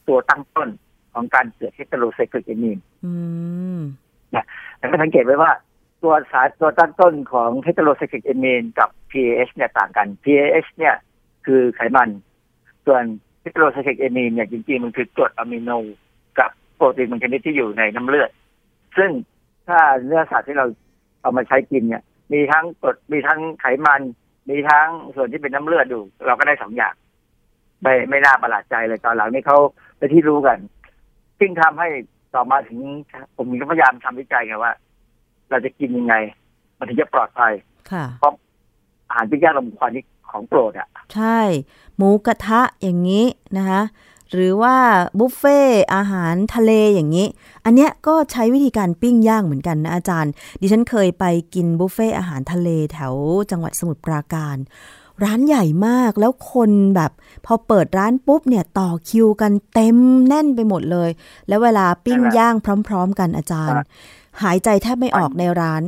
[0.07, 0.69] ตัวตั้งต้น
[1.13, 3.13] ของการเกิดเฮตโรไซคลิกเอมีนอื
[3.77, 3.79] ม
[4.77, 5.51] แต่ก็สังเกตไว้ว่า
[6.03, 10.95] ตัวสารตัวตั้งต้นของเฮตโรไซคลิกเอมีนกับ PAH เนี่ยต่างกัน PAH เนี่ย
[11.45, 12.09] คือไขมัน
[12.85, 13.03] ส่วน
[13.41, 16.06] เฮตโรไซคลิกเอมีนเนี่ยจริงๆมันคือกรดอะมิโนกับ
[16.77, 18.29] โปรตีนบางชนิดที่อยู่ในน้ำเลือด
[18.97, 19.11] ซึ่ง
[19.67, 20.65] ถ้าเนื้อสัตว์ที่เรา
[21.21, 22.03] เอามาใช้กินเนี่ย
[22.33, 24.01] มีทั้งกรดมีทั้งไขมัน
[24.49, 26.93] มีทั้งส่วนที่เป็นน้ำเลือดอยู่ เราก็ได้สองอย่าง
[27.81, 29.57] ไม่ไม่น่าประหลาดใจเลยตอนหลังนี่เขา
[29.97, 30.57] ไปนที่รู้กัน
[31.39, 31.87] ซึ่งทำให้
[32.33, 32.79] ต่อมาถึง
[33.35, 34.73] ผมก็พยายามทำวิจัยไงว่า
[35.49, 36.15] เราจะกินยังไง
[36.77, 37.53] มันถึงจะปลอดภัย
[37.91, 38.05] ค่ะ
[39.09, 41.39] อาหารปิ้งย่างลมควันนี่ของโปรดอะ ใช่
[41.97, 43.25] หมูกระทะอย่างนี้
[43.57, 43.81] นะคะ
[44.33, 44.75] หรือว่า
[45.19, 45.59] บุฟเฟ่
[45.95, 47.27] อาหารทะเลอย่างนี้
[47.65, 51.25] อันเนี้ยก็ใช้วิธีการปิ้งย่างเหมือนกันนะอาจารย์ ดิฉันเคยไป
[51.55, 53.13] กินบุฟเฟ่อาหารทะเลแถว
[53.51, 54.57] จังหวัดสมุทรปราการ
[55.23, 57.11] ร้านใหญ่มากแล้วคนแบบ
[57.45, 59.97] พอเปิดร้านปุ๊บเนี่ยต่อคิวกันเต็ม
[60.27, 61.09] แน่นไปหมดเลย
[61.47, 62.55] แล้วเวลาปิ้งย่าง
[62.87, 63.79] พร้อม ๆ กันอาจารย์
[64.43, 65.83] หายใจแทบไม่ออกในร้าน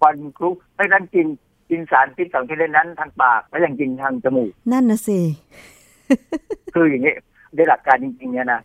[0.00, 1.26] ควันคลุกไม่นั้นกิน
[1.70, 5.18] กินสารพิษสองชนิดนั้นทางปากแล้วยังกินทางจมูก นั่นนะสิ
[6.74, 7.14] คืออย่างนี้
[7.54, 8.62] โดยหลักการจริงๆเนี่ยนะ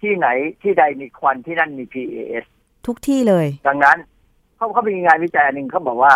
[0.00, 0.28] ที่ไหน
[0.62, 2.44] ที่ใดมีควันที่นั่นมี PAS
[2.86, 3.98] ทุกที่เลย ดังนั้น
[4.56, 6.14] เขาเขามีงานวิจัยอันหนึ่งเขาบอกว่า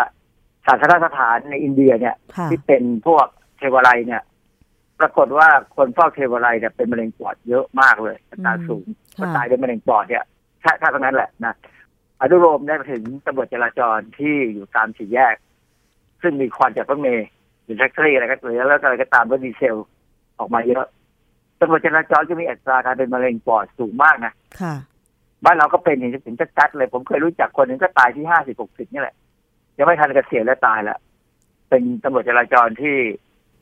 [0.67, 3.27] ศาสนสถานในอินเดียเนี่ยค่ะที่เป็นพวก
[3.59, 4.23] เทวไลเนี่ย
[5.01, 10.25] ปรากฏว่าคนเฝ้าเทวไลเนี่ยเป็นมะเร็งปอดเยอะมากเลยอัตราสูงค่ะตายด้วยมะเร็งปอดเนี่ย
[10.63, 11.55] ถ้าถ้าตรงนั้นแหละนะ
[12.21, 15.35] อนุโลมได้ไปถึงตำรวจจราจรที่อยู่ตามสี่แยก
[16.23, 17.29] ซึ่งมีควันจากรถเมล์
[17.65, 19.77] หรือแท็กซี่อะไรก็หรือแล้วอะไรก็ตามรถดีเซล
[20.39, 20.87] ออกมาเยอะ
[21.61, 24.75] ตำรวจจราจรก็มีอัตราการเป็นมะเร็งปอดสูงมากนะค่ะ
[25.45, 29.15] บ้านเราก็เป็นเห็นถึงชัดๆเลย ผมเคยรู้จักคนหนึ่งก็ตายที่ห้าสิบหกสิบนี่แหละ
[29.77, 30.99] ยังไม่ทันเกษียณแล้วตายแล้ว
[31.69, 32.95] เป็นตำรวจจราจรที่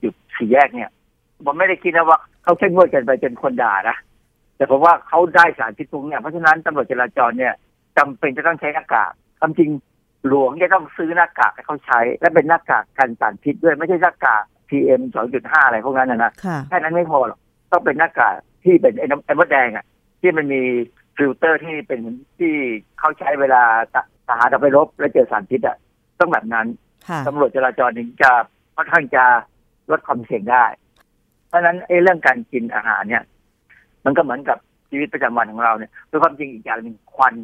[0.01, 0.91] อยู่สี่แยกเนี่ย
[1.45, 3.97] ผมไม่ได้คิดนะว่าเขาเข้มงวดกันไปจนคนด่านะ
[4.57, 7.55] แต่ผมว่าเขาได้สารพิษพวกเนี่ยเพราะฉะนั้นตำรวจจราจรเนี่ย
[7.99, 9.71] จำเป็นจะต้องใช้หน้ากากความจริง
[10.27, 15.03] หลวงจะต้องซื้อหน้ากากให้เขาใช้ และเป็นหน้ากากกันสารพิษด้วยไม่ใช่หน้ากาก PM
[15.35, 17.39] 2.5 อะไรพวกนั้นนะนะค่ะแค่นั้นไม่พอหรอก
[17.73, 19.85] ต้องเป็นหน้ากากที่เป็นไอ้หน้าไอ้มดแดงอะ
[20.21, 20.62] ที่มันมี
[21.16, 22.01] ฟิลเตอร์ที่เป็น
[22.39, 22.53] ที่
[22.99, 23.62] เขาใช้เวลา
[24.29, 25.77] ทหารจะไปรบแล้วเจอสารพิษอะ
[26.21, 26.66] ต้องแบบนั้น
[27.09, 28.31] ค่ะตำรวจจราจรถึงจะ
[28.77, 29.25] ค่อนข้างจะ
[29.91, 30.64] ลดความเสี่ยงได้
[31.49, 33.25] เพราะฉะนั้นไอ้เรื่องการกินอาหารเนี่ย
[34.05, 34.59] มันก็เหมือนกับ
[34.91, 37.35] ชีวิตประจำวันของเราเนี่ยด้วยความจริงอีกอย่างหนึ่งควัน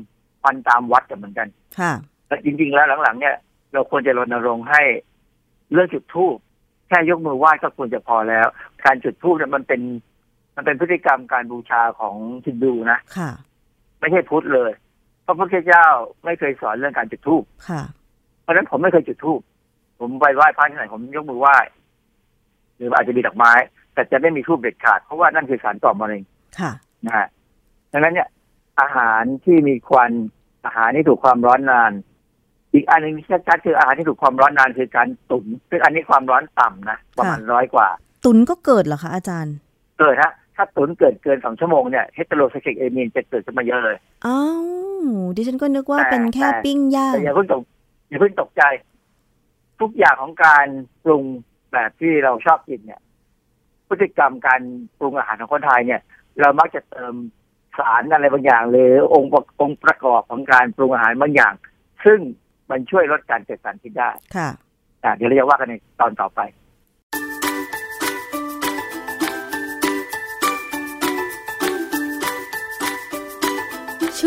[0.41, 1.49] ควันตามวัดก็เหมือนกัน
[1.79, 1.93] ค่ะ
[2.27, 3.35] แต่จริง ๆ แล้วหลังๆ เนี่ย
[3.73, 4.83] เราควรจะรณรงค์ให้
[5.73, 6.37] เรื่องจุดธูป
[6.89, 8.47] แค่ยกมือไหว้ก็ควรจะพอแล้ว
[8.85, 9.81] การจุดธูปเนี่ยมันเป็น
[10.57, 13.31] มันเป็นพฤติกรรมการบูชาของฮินดูนะค่ะ
[14.01, 14.73] ไม่ใช่พุทธเลย
[15.23, 15.87] เพราะพระพุทธเจ้า
[16.25, 17.83] ไม่เคยสอนเรื่องการจุดธูปค่ะ
[18.43, 19.41] เพราะฉะนั้นผมไม่เคยจุดธูป
[20.01, 21.57] ผมไปไหว้พระที่ไหนผมยกมือไหว้
[22.77, 23.53] หรืออาจจะมีดอกไม้
[23.95, 26.23] แต่จะไม่มีทูบเด็ดขาด เพราะว่านั่นคือสารก่อมะเร็ง
[26.59, 26.73] ค่ะ
[27.07, 27.27] นะฮะ
[27.93, 28.29] ดังนั้นเนี่ย
[28.81, 30.13] อาหารที่มีควัน
[30.65, 31.93] อาหารที่ถูกความร้อนนาน
[32.73, 37.89] อีกอันหนึงที่ชัดๆคืออาหารที่ถูกความร้อนนานคือการตุ๋นซึ่งอันนี้ความร้อนต่ำนะประมาณร้อยกว่า
[38.25, 39.55] ตุนก็เกิดเหรอคะอาจารย์
[40.01, 43.97] เกิดฮะ ถ้าตุ๋นเกิดเกินสองชั่วโมงเนี่ยเฮตโรไซคลิกเอมีนจะเกิดขึ้นมาเยอะเลย
[44.27, 44.41] อ้า
[45.01, 45.05] ว
[45.37, 47.63] ดิฉันก็นึกว่าแต่เป็นแค่แต่ปิ้งย่างแต่อย่าเพิ่งตก
[48.09, 48.63] อย่าเพิ่งตกใจ
[49.81, 50.67] ทุกอย่างของการ
[51.05, 51.25] ปรุง
[51.73, 53.01] แบบที่เราชอบกินเนี่ย
[53.89, 54.61] พฤติกรรมการ
[54.99, 56.01] ปรุงอาหารของคนไทยเนี่ย
[56.41, 57.15] เรามักจะเติม
[57.79, 61.55] สารอะไรบางอย่าง หรือองค์ประองค์ประกอบของการปรุงอาหารบางอย่าง
[62.05, 62.19] ซึ่ง
[62.71, 64.49] มันช่วยลดการเกิดสารพิษได้ ค่ะ
[65.05, 66.41] อะเดี๋ยวเราจะว่ากันในตอนต่อไป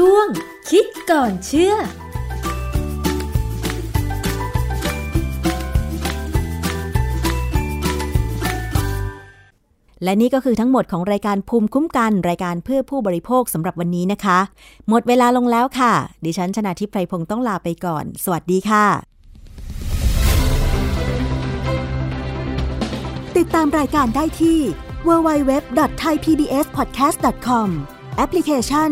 [0.08, 0.30] ช่วง
[0.70, 1.74] คิดก่อนเชื่อ
[10.04, 14.40] และนี่ก็คือทั้งหมดของรายการภูมิคุ้มกัน รายการเพื่อผู้บริโภคสำหรับวันนี้นะคะ
[14.90, 15.94] หมดเวลาลงแล้วค่ะ
[16.26, 18.86] ดิฉันชนะทิพไพรพงศ์ต้องลาไปก่อน สวัสดีค่ะ
[23.38, 24.60] ติดตามรายการได้ที่
[25.08, 27.68] www.thaipbspodcast.com
[28.18, 28.92] แอปพลิเคชัน